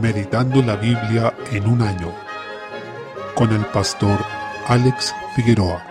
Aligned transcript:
Meditando 0.00 0.62
la 0.62 0.76
Biblia 0.76 1.34
en 1.52 1.66
un 1.66 1.80
año 1.80 2.12
con 3.34 3.50
el 3.52 3.64
pastor 3.66 4.18
Alex 4.66 5.14
Figueroa. 5.34 5.82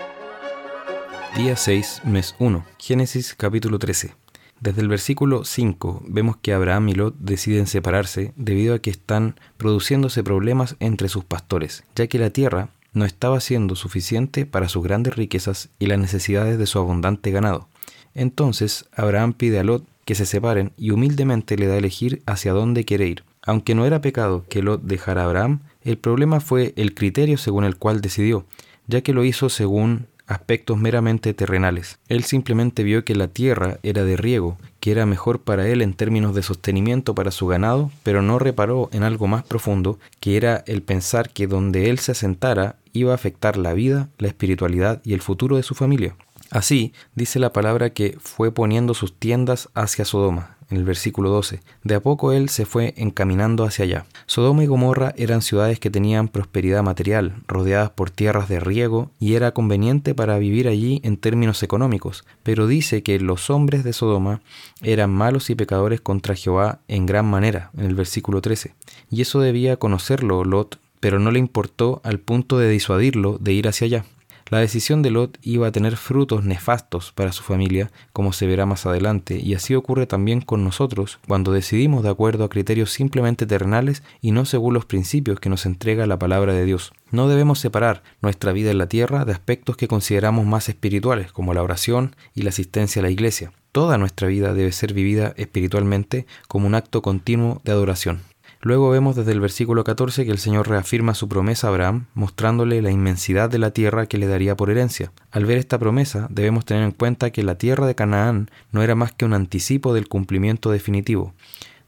Día 1.35 1.55
6, 1.55 2.01
mes 2.04 2.36
1, 2.38 2.63
Génesis 2.78 3.33
capítulo 3.33 3.79
13. 3.79 4.13
Desde 4.60 4.81
el 4.81 4.90
versículo 4.90 5.44
5 5.44 6.04
vemos 6.08 6.37
que 6.37 6.54
Abraham 6.54 6.90
y 6.90 6.94
Lot 6.94 7.15
deciden 7.18 7.65
separarse 7.65 8.31
debido 8.36 8.76
a 8.76 8.79
que 8.79 8.91
están 8.91 9.40
produciéndose 9.58 10.24
problemas 10.24 10.76
entre 10.79 11.10
sus 11.10 11.24
pastores, 11.24 11.83
ya 11.96 12.06
que 12.08 12.19
la 12.19 12.29
tierra 12.29 12.69
no 12.94 13.06
estaba 13.06 13.40
siendo 13.40 13.76
suficiente 13.76 14.46
para 14.46 14.69
sus 14.69 14.83
grandes 14.83 15.15
riquezas 15.15 15.69
y 15.79 15.87
las 15.87 15.99
necesidades 15.99 16.59
de 16.59 16.67
su 16.67 16.77
abundante 16.77 17.31
ganado. 17.31 17.67
Entonces 18.13 18.85
Abraham 18.95 19.34
pide 19.34 19.59
a 19.59 19.63
Lot 19.63 19.84
que 20.05 20.16
se 20.16 20.27
separen 20.27 20.73
y 20.78 20.92
humildemente 20.92 21.58
le 21.58 21.66
da 21.66 21.73
a 21.73 21.78
elegir 21.80 22.22
hacia 22.28 22.53
dónde 22.53 22.86
quiere 22.86 23.08
ir. 23.08 23.23
Aunque 23.45 23.76
no 23.76 23.85
era 23.85 24.02
pecado 24.02 24.44
que 24.49 24.62
Lot 24.62 24.81
dejara 24.81 25.23
Abraham, 25.23 25.62
el 25.84 25.98
problema 25.98 26.40
fue 26.40 26.73
el 26.76 26.94
criterio 26.95 27.38
según 27.38 27.63
el 27.63 27.77
cual 27.77 28.02
decidió, 28.02 28.45
ya 28.88 29.02
que 29.02 29.13
lo 29.13 29.23
hizo 29.23 29.49
según 29.49 30.08
aspectos 30.27 30.77
meramente 30.77 31.34
terrenales. 31.34 32.00
Él 32.08 32.23
simplemente 32.23 32.84
vio 32.84 33.05
que 33.05 33.16
la 33.16 33.27
tierra 33.27 33.77
era 33.84 34.03
de 34.03 34.17
riego, 34.17 34.58
que 34.80 34.91
era 34.91 35.05
mejor 35.05 35.41
para 35.41 35.67
él 35.67 35.81
en 35.81 35.94
términos 35.94 36.34
de 36.34 36.41
sostenimiento 36.41 37.13
para 37.13 37.31
su 37.31 37.48
ganado, 37.48 37.91
pero 38.03 38.22
no 38.22 38.39
reparó 38.39 38.89
en 38.91 39.03
algo 39.03 39.27
más 39.27 39.44
profundo, 39.44 40.00
que 40.20 40.38
era 40.38 40.64
el 40.66 40.81
pensar 40.81 41.30
que 41.30 41.48
donde 41.48 41.89
él 41.89 42.00
se 42.00 42.14
asentara 42.14 42.77
iba 42.94 43.12
a 43.12 43.16
afectar 43.16 43.58
la 43.58 43.73
vida, 43.73 44.09
la 44.17 44.27
espiritualidad 44.27 45.02
y 45.03 45.14
el 45.14 45.22
futuro 45.22 45.58
de 45.58 45.64
su 45.64 45.75
familia. 45.75 46.16
Así, 46.52 46.94
dice 47.16 47.39
la 47.39 47.52
palabra 47.52 47.89
que 47.89 48.17
fue 48.20 48.52
poniendo 48.52 48.94
sus 48.94 49.14
tiendas 49.17 49.70
hacia 49.73 50.05
Sodoma, 50.05 50.55
en 50.70 50.78
el 50.78 50.84
versículo 50.84 51.30
12. 51.30 51.62
De 51.84 51.96
a 51.96 52.00
poco 52.00 52.32
él 52.32 52.50
se 52.50 52.66
fue 52.66 52.94
encaminando 52.98 53.64
hacia 53.64 53.84
allá. 53.86 54.06
Sodoma 54.26 54.64
y 54.64 54.67
Gomorra 54.67 55.14
eran 55.17 55.42
ciudades 55.42 55.80
que 55.80 55.89
tenían 55.89 56.28
prosperidad 56.28 56.84
material, 56.84 57.36
rodeadas 57.48 57.92
por 57.92 58.09
tierras 58.09 58.50
de 58.50 58.59
riego, 58.59 59.12
y 59.20 59.36
era 59.36 59.52
conveniente 59.52 60.16
para 60.16 60.38
vivir 60.38 60.67
allí 60.67 61.02
en 61.04 61.17
términos 61.17 61.64
económicos, 61.64 62.26
pero 62.44 62.67
dice 62.67 63.04
que 63.04 63.20
los 63.20 63.50
hombres 63.50 63.84
de 63.84 63.94
Sodoma 63.94 64.42
eran 64.81 65.12
malos 65.12 65.50
y 65.50 65.56
pecadores 65.56 66.02
contra 66.02 66.36
Jehová 66.36 66.80
en 66.88 67.06
gran 67.06 67.26
manera, 67.26 67.72
en 67.78 67.86
el 67.86 67.95
versículo 67.95 68.42
13. 68.42 68.73
Y 69.11 69.22
eso 69.22 69.39
debía 69.39 69.78
conocerlo 69.78 70.44
Lot, 70.44 70.80
pero 71.00 71.20
no 71.20 71.32
le 71.32 71.39
importó 71.39 72.02
al 72.04 72.20
punto 72.20 72.58
de 72.58 72.70
disuadirlo 72.70 73.38
de 73.39 73.54
ir 73.54 73.67
hacia 73.67 73.86
allá. 73.86 74.06
La 74.48 74.60
decisión 74.60 75.02
de 75.02 75.10
Lot 75.10 75.40
iba 75.42 75.66
a 75.66 75.72
tener 75.72 75.98
frutos 75.98 76.46
nefastos 76.46 77.12
para 77.12 77.32
su 77.32 77.42
familia, 77.42 77.92
como 78.14 78.32
se 78.32 78.46
verá 78.46 78.68
más 78.68 78.86
adelante, 78.86 79.40
y 79.42 79.56
así 79.56 79.74
ocurre 79.74 80.06
también 80.06 80.42
con 80.42 80.64
nosotros 80.64 81.20
cuando 81.28 81.52
decidimos 81.52 82.04
de 82.04 82.10
acuerdo 82.10 82.44
a 82.44 82.50
criterios 82.50 82.92
simplemente 82.92 83.48
terrenales 83.48 84.04
y 84.22 84.30
no 84.30 84.46
según 84.46 84.76
los 84.76 84.86
principios 84.86 85.40
que 85.40 85.50
nos 85.50 85.66
entrega 85.66 86.06
la 86.06 86.20
palabra 86.20 86.54
de 86.54 86.64
Dios. 86.64 86.94
No 87.10 87.28
debemos 87.28 87.58
separar 87.58 88.04
nuestra 88.22 88.52
vida 88.52 88.70
en 88.70 88.78
la 88.78 88.88
tierra 88.88 89.26
de 89.26 89.32
aspectos 89.32 89.78
que 89.78 89.88
consideramos 89.88 90.46
más 90.46 90.70
espirituales, 90.70 91.32
como 91.32 91.56
la 91.56 91.64
oración 91.64 92.16
y 92.36 92.44
la 92.44 92.50
asistencia 92.50 93.00
a 93.00 93.04
la 93.04 93.10
iglesia. 93.10 93.52
Toda 93.72 93.98
nuestra 93.98 94.28
vida 94.28 94.54
debe 94.54 94.72
ser 94.72 94.94
vivida 94.94 95.34
espiritualmente 95.38 96.28
como 96.48 96.68
un 96.68 96.76
acto 96.76 97.02
continuo 97.02 97.62
de 97.64 97.72
adoración. 97.72 98.22
Luego 98.61 98.89
vemos 98.89 99.16
desde 99.16 99.31
el 99.31 99.39
versículo 99.39 99.84
14 99.84 100.25
que 100.25 100.31
el 100.31 100.38
Señor 100.38 100.67
reafirma 100.67 101.14
su 101.14 101.30
promesa 101.30 101.67
a 101.67 101.70
Abraham, 101.70 102.06
mostrándole 102.14 102.81
la 102.81 102.92
inmensidad 102.92 103.50
de 103.50 103.59
la 103.59 103.72
tierra 103.72 104.08
que 104.08 104.17
le 104.17 104.28
daría 104.28 104.56
por 104.56 104.70
herencia. 104.70 105.11
Al 105.31 105.45
ver 105.45 105.58
esta 105.58 105.78
promesa, 105.78 106.28
debemos 106.30 106.66
tener 106.66 106.83
en 106.83 106.92
cuenta 106.92 107.30
que 107.30 107.44
la 107.44 107.58
tierra 107.58 107.86
de 107.86 107.95
Canaán 107.95 108.50
no 108.72 108.81
era 108.81 108.95
más 108.95 109.11
que 109.11 109.26
un 109.26 109.33
anticipo 109.33 109.94
del 109.94 110.08
cumplimiento 110.08 110.72
definitivo. 110.72 111.33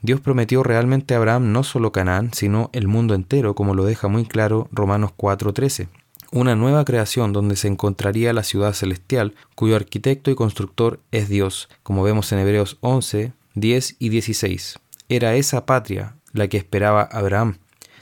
Dios 0.02 0.22
prometió 0.22 0.62
realmente 0.62 1.14
a 1.14 1.18
Abraham 1.18 1.52
no 1.52 1.64
solo 1.64 1.92
Canaán, 1.92 2.32
sino 2.34 2.70
el 2.74 2.88
mundo 2.88 3.16
entero, 3.16 3.56
como 3.56 3.74
lo 3.74 3.84
deja 3.84 4.08
muy 4.08 4.26
claro 4.26 4.68
Romanos 4.72 5.12
4:13 5.18 5.88
una 6.32 6.56
nueva 6.56 6.84
creación 6.86 7.34
donde 7.34 7.56
se 7.56 7.68
encontraría 7.68 8.34
la 8.34 8.44
ciudad 8.44 8.74
celestial, 8.74 9.36
cuyo 9.56 9.76
arquitecto 9.76 10.32
y 10.32 10.36
constructor 10.36 11.00
es 11.12 11.30
Dios, 11.30 11.70
como 11.84 12.04
vemos 12.04 12.32
en 12.32 12.40
Hebreos 12.40 12.78
11, 12.82 13.34
10 13.56 13.96
y 14.00 14.10
16. 14.10 14.80
Era 15.10 15.36
esa 15.36 15.66
patria, 15.66 16.16
la 16.38 16.48
que 16.48 16.58
esperaba 16.58 17.04
Abraham. 17.04 17.58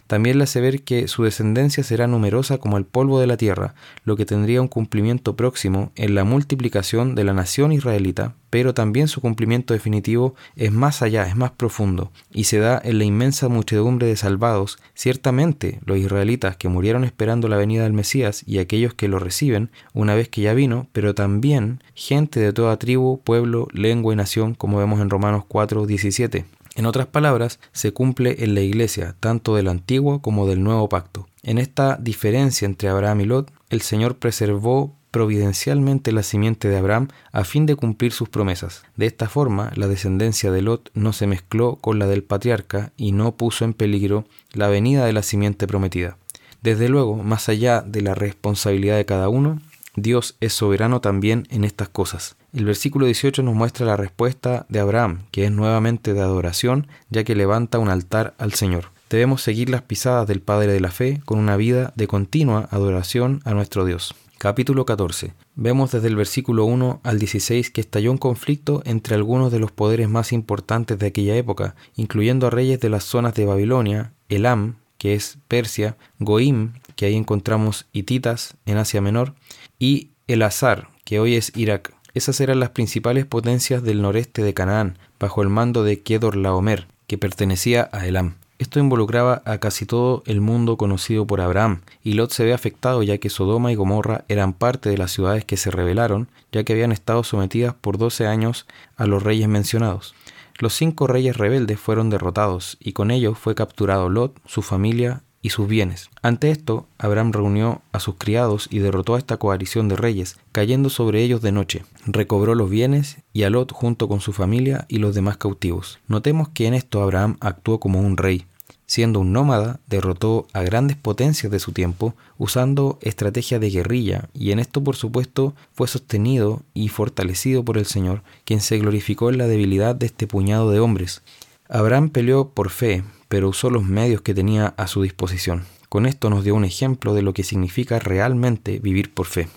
También 0.07 0.37
le 0.37 0.43
hace 0.43 0.61
ver 0.61 0.83
que 0.83 1.07
su 1.07 1.23
descendencia 1.23 1.83
será 1.83 2.05
numerosa 2.05 2.59
como 2.59 2.77
el 2.77 2.85
polvo 2.85 3.19
de 3.19 3.25
la 3.25 3.37
tierra, 3.37 3.73
lo 4.03 4.15
que 4.15 4.25
tendría 4.25 4.61
un 4.61 4.67
cumplimiento 4.67 5.35
próximo 5.35 5.91
en 5.95 6.13
la 6.13 6.23
multiplicación 6.23 7.15
de 7.15 7.23
la 7.23 7.33
nación 7.33 7.71
israelita, 7.71 8.35
pero 8.51 8.75
también 8.75 9.07
su 9.07 9.19
cumplimiento 9.19 9.73
definitivo 9.73 10.35
es 10.55 10.71
más 10.71 11.01
allá, 11.01 11.27
es 11.27 11.35
más 11.35 11.51
profundo, 11.51 12.11
y 12.31 12.43
se 12.43 12.59
da 12.59 12.79
en 12.83 12.99
la 12.99 13.03
inmensa 13.03 13.49
muchedumbre 13.49 14.05
de 14.05 14.15
salvados, 14.15 14.77
ciertamente 14.93 15.79
los 15.85 15.97
israelitas 15.97 16.55
que 16.55 16.69
murieron 16.69 17.03
esperando 17.03 17.47
la 17.47 17.57
venida 17.57 17.83
del 17.83 17.93
Mesías 17.93 18.43
y 18.45 18.59
aquellos 18.59 18.93
que 18.93 19.07
lo 19.07 19.17
reciben 19.17 19.71
una 19.93 20.13
vez 20.13 20.29
que 20.29 20.41
ya 20.41 20.53
vino, 20.53 20.87
pero 20.91 21.15
también 21.15 21.81
gente 21.95 22.39
de 22.39 22.53
toda 22.53 22.77
tribu, 22.77 23.21
pueblo, 23.23 23.67
lengua 23.71 24.13
y 24.13 24.17
nación, 24.17 24.53
como 24.53 24.77
vemos 24.77 25.01
en 25.01 25.09
Romanos 25.09 25.45
4, 25.47 25.87
17. 25.87 26.45
En 26.75 26.85
otras 26.85 27.07
palabras, 27.07 27.59
se 27.71 27.93
cumple 27.93 28.43
en 28.43 28.53
la 28.53 28.61
iglesia 28.61 29.15
tanto 29.21 29.55
del 29.55 29.69
antiguo 29.69 30.21
como 30.21 30.45
del 30.45 30.61
nuevo 30.61 30.89
pacto. 30.89 31.27
En 31.41 31.57
esta 31.57 31.97
diferencia 31.97 32.65
entre 32.65 32.89
Abraham 32.89 33.21
y 33.21 33.25
Lot, 33.25 33.51
el 33.69 33.81
Señor 33.81 34.17
preservó 34.17 34.93
providencialmente 35.09 36.11
la 36.11 36.23
simiente 36.23 36.67
de 36.67 36.75
Abraham 36.75 37.07
a 37.31 37.45
fin 37.45 37.65
de 37.65 37.77
cumplir 37.77 38.11
sus 38.11 38.27
promesas. 38.27 38.83
De 38.97 39.05
esta 39.05 39.29
forma, 39.29 39.71
la 39.75 39.87
descendencia 39.87 40.51
de 40.51 40.61
Lot 40.61 40.91
no 40.93 41.13
se 41.13 41.25
mezcló 41.25 41.77
con 41.77 41.97
la 41.97 42.07
del 42.07 42.23
patriarca 42.23 42.91
y 42.97 43.13
no 43.13 43.37
puso 43.37 43.63
en 43.63 43.73
peligro 43.73 44.25
la 44.51 44.67
venida 44.67 45.05
de 45.05 45.13
la 45.13 45.23
simiente 45.23 45.67
prometida. 45.67 46.17
Desde 46.61 46.89
luego, 46.89 47.15
más 47.15 47.47
allá 47.47 47.81
de 47.81 48.01
la 48.01 48.13
responsabilidad 48.13 48.97
de 48.97 49.05
cada 49.05 49.29
uno, 49.29 49.61
Dios 49.95 50.35
es 50.41 50.51
soberano 50.51 50.99
también 50.99 51.47
en 51.49 51.63
estas 51.63 51.87
cosas. 51.87 52.35
El 52.55 52.63
versículo 52.63 53.05
18 53.05 53.43
nos 53.43 53.53
muestra 53.53 53.85
la 53.85 53.97
respuesta 53.97 54.65
de 54.69 54.79
Abraham, 54.79 55.25
que 55.31 55.43
es 55.43 55.51
nuevamente 55.51 56.13
de 56.13 56.21
adoración, 56.21 56.87
ya 57.09 57.25
que 57.25 57.35
levanta 57.35 57.79
un 57.79 57.89
altar 57.89 58.33
al 58.37 58.53
Señor. 58.53 58.91
Debemos 59.09 59.41
seguir 59.41 59.69
las 59.69 59.81
pisadas 59.81 60.25
del 60.25 60.39
Padre 60.39 60.71
de 60.71 60.79
la 60.79 60.89
Fe 60.89 61.21
con 61.25 61.37
una 61.37 61.57
vida 61.57 61.91
de 61.97 62.07
continua 62.07 62.69
adoración 62.71 63.41
a 63.43 63.53
nuestro 63.53 63.83
Dios. 63.83 64.15
Capítulo 64.37 64.85
14. 64.85 65.33
Vemos 65.55 65.91
desde 65.91 66.07
el 66.07 66.15
versículo 66.15 66.63
1 66.63 67.01
al 67.03 67.19
16 67.19 67.71
que 67.71 67.81
estalló 67.81 68.09
un 68.09 68.17
conflicto 68.17 68.81
entre 68.85 69.15
algunos 69.15 69.51
de 69.51 69.59
los 69.59 69.73
poderes 69.73 70.07
más 70.07 70.31
importantes 70.31 70.97
de 70.97 71.07
aquella 71.07 71.35
época, 71.35 71.75
incluyendo 71.97 72.47
a 72.47 72.51
reyes 72.51 72.79
de 72.79 72.89
las 72.89 73.03
zonas 73.03 73.33
de 73.33 73.45
Babilonia, 73.45 74.13
Elam, 74.29 74.75
que 74.97 75.13
es 75.13 75.39
Persia, 75.49 75.97
Goim, 76.19 76.71
que 76.95 77.07
ahí 77.07 77.15
encontramos 77.15 77.85
hititas 77.91 78.55
en 78.65 78.77
Asia 78.77 79.01
Menor, 79.01 79.33
y 79.77 80.11
el 80.27 80.41
Azar, 80.41 80.87
que 81.03 81.19
hoy 81.19 81.35
es 81.35 81.51
Irak. 81.57 81.94
Esas 82.15 82.39
eran 82.39 82.61
las 82.61 82.69
principales 82.69 83.25
potencias 83.25 83.83
del 83.83 84.01
noreste 84.01 84.41
de 84.41 84.53
Canaán, 84.53 84.97
bajo 85.19 85.41
el 85.41 85.49
mando 85.49 85.83
de 85.83 85.99
Kedor 85.99 86.37
Laomer, 86.37 86.87
que 87.07 87.17
pertenecía 87.17 87.89
a 87.91 88.07
Elam. 88.07 88.35
Esto 88.57 88.79
involucraba 88.79 89.41
a 89.43 89.57
casi 89.57 89.85
todo 89.85 90.23
el 90.25 90.39
mundo 90.39 90.77
conocido 90.77 91.27
por 91.27 91.41
Abraham, 91.41 91.81
y 92.03 92.13
Lot 92.13 92.31
se 92.31 92.45
ve 92.45 92.53
afectado 92.53 93.03
ya 93.03 93.17
que 93.17 93.29
Sodoma 93.29 93.73
y 93.73 93.75
Gomorra 93.75 94.23
eran 94.29 94.53
parte 94.53 94.89
de 94.89 94.97
las 94.97 95.11
ciudades 95.11 95.43
que 95.43 95.57
se 95.57 95.71
rebelaron, 95.71 96.29
ya 96.53 96.63
que 96.63 96.71
habían 96.71 96.93
estado 96.93 97.25
sometidas 97.25 97.73
por 97.73 97.97
12 97.97 98.27
años 98.27 98.65
a 98.95 99.07
los 99.07 99.21
reyes 99.21 99.49
mencionados. 99.49 100.15
Los 100.57 100.73
cinco 100.73 101.07
reyes 101.07 101.35
rebeldes 101.35 101.81
fueron 101.81 102.09
derrotados, 102.09 102.77
y 102.79 102.93
con 102.93 103.11
ellos 103.11 103.37
fue 103.37 103.55
capturado 103.55 104.07
Lot, 104.07 104.39
su 104.45 104.61
familia 104.61 105.21
y 105.45 105.51
sus 105.51 105.67
bienes. 105.67 106.09
Ante 106.23 106.49
esto, 106.49 106.87
Abraham 106.97 107.31
reunió 107.31 107.83
a 107.91 107.99
sus 107.99 108.15
criados 108.15 108.67
y 108.71 108.79
derrotó 108.79 109.13
a 109.13 109.19
esta 109.19 109.37
coalición 109.37 109.87
de 109.87 109.95
reyes, 109.95 110.39
cayendo 110.51 110.89
sobre 110.89 111.21
ellos 111.21 111.43
de 111.43 111.51
noche. 111.51 111.85
Recobró 112.07 112.55
los 112.55 112.67
bienes 112.67 113.17
y 113.31 113.43
a 113.43 113.51
Lot 113.51 113.71
junto 113.71 114.07
con 114.07 114.21
su 114.21 114.33
familia 114.33 114.85
y 114.87 114.97
los 114.97 115.13
demás 115.13 115.37
cautivos. 115.37 115.99
Notemos 116.07 116.49
que 116.49 116.65
en 116.65 116.73
esto 116.73 117.03
Abraham 117.03 117.37
actuó 117.41 117.79
como 117.79 117.99
un 117.99 118.17
rey. 118.17 118.47
Siendo 118.87 119.19
un 119.19 119.33
nómada, 119.33 119.79
derrotó 119.85 120.47
a 120.51 120.63
grandes 120.63 120.97
potencias 120.97 121.51
de 121.51 121.59
su 121.59 121.73
tiempo 121.73 122.15
usando 122.39 122.97
estrategia 123.01 123.59
de 123.59 123.69
guerrilla, 123.69 124.29
y 124.33 124.49
en 124.49 124.57
esto 124.57 124.83
por 124.83 124.95
supuesto 124.95 125.53
fue 125.73 125.87
sostenido 125.87 126.63
y 126.73 126.87
fortalecido 126.87 127.63
por 127.63 127.77
el 127.77 127.85
Señor, 127.85 128.23
quien 128.45 128.61
se 128.61 128.79
glorificó 128.79 129.29
en 129.29 129.37
la 129.37 129.45
debilidad 129.45 129.93
de 129.93 130.07
este 130.07 130.25
puñado 130.25 130.71
de 130.71 130.79
hombres. 130.79 131.21
Abraham 131.69 132.09
peleó 132.09 132.49
por 132.49 132.71
fe, 132.71 133.03
pero 133.35 133.49
usó 133.49 133.69
los 133.69 133.83
medios 133.83 134.21
que 134.21 134.33
tenía 134.33 134.67
a 134.77 134.87
su 134.87 135.01
disposición. 135.01 135.65
Con 135.89 136.05
esto 136.05 136.29
nos 136.29 136.45
dio 136.45 136.55
un 136.55 136.63
ejemplo 136.63 137.13
de 137.13 137.21
lo 137.21 137.33
que 137.33 137.43
significa 137.43 137.99
realmente 137.99 138.79
vivir 138.79 139.13
por 139.13 139.25
fe. 139.25 139.49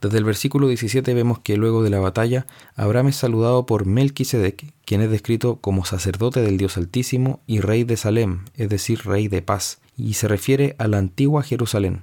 Desde 0.00 0.18
el 0.18 0.24
versículo 0.24 0.66
17 0.66 1.14
vemos 1.14 1.38
que 1.38 1.56
luego 1.56 1.84
de 1.84 1.90
la 1.90 2.00
batalla, 2.00 2.48
Abraham 2.74 3.06
es 3.06 3.14
saludado 3.14 3.66
por 3.66 3.86
Melquisedec, 3.86 4.72
quien 4.84 5.00
es 5.00 5.12
descrito 5.12 5.60
como 5.60 5.84
sacerdote 5.84 6.42
del 6.42 6.58
Dios 6.58 6.76
Altísimo 6.76 7.38
y 7.46 7.60
rey 7.60 7.84
de 7.84 7.96
Salem, 7.96 8.46
es 8.56 8.68
decir, 8.68 9.02
rey 9.04 9.28
de 9.28 9.42
paz, 9.42 9.78
y 9.96 10.14
se 10.14 10.26
refiere 10.26 10.74
a 10.78 10.88
la 10.88 10.98
antigua 10.98 11.44
Jerusalén. 11.44 12.02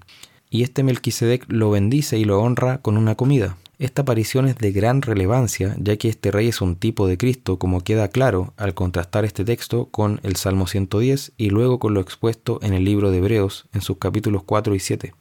Y 0.49 0.63
este 0.63 0.81
Melquisedec 0.81 1.43
lo 1.49 1.71
bendice 1.71 2.17
y 2.17 2.23
lo 2.23 2.39
honra 2.39 2.77
con 2.77 2.95
una 2.95 3.15
comida. 3.15 3.57
Esta 3.79 4.01
aparición 4.01 4.47
es 4.47 4.57
de 4.57 4.71
gran 4.71 5.03
relevancia, 5.03 5.75
ya 5.79 5.97
que 5.97 6.09
este 6.09 6.31
rey 6.31 6.47
es 6.47 6.61
un 6.61 6.77
tipo 6.77 7.05
de 7.05 7.15
Cristo, 7.15 7.59
como 7.59 7.81
queda 7.81 8.07
claro 8.07 8.55
al 8.57 8.73
contrastar 8.73 9.23
este 9.23 9.45
texto 9.45 9.89
con 9.91 10.19
el 10.23 10.35
Salmo 10.35 10.65
110 10.65 11.33
y 11.37 11.51
luego 11.51 11.77
con 11.77 11.93
lo 11.93 12.01
expuesto 12.01 12.57
en 12.63 12.73
el 12.73 12.83
libro 12.83 13.11
de 13.11 13.19
Hebreos 13.19 13.67
en 13.73 13.81
sus 13.81 13.97
capítulos 13.97 14.41
4 14.43 14.73
y 14.73 14.79
7. 14.79 15.13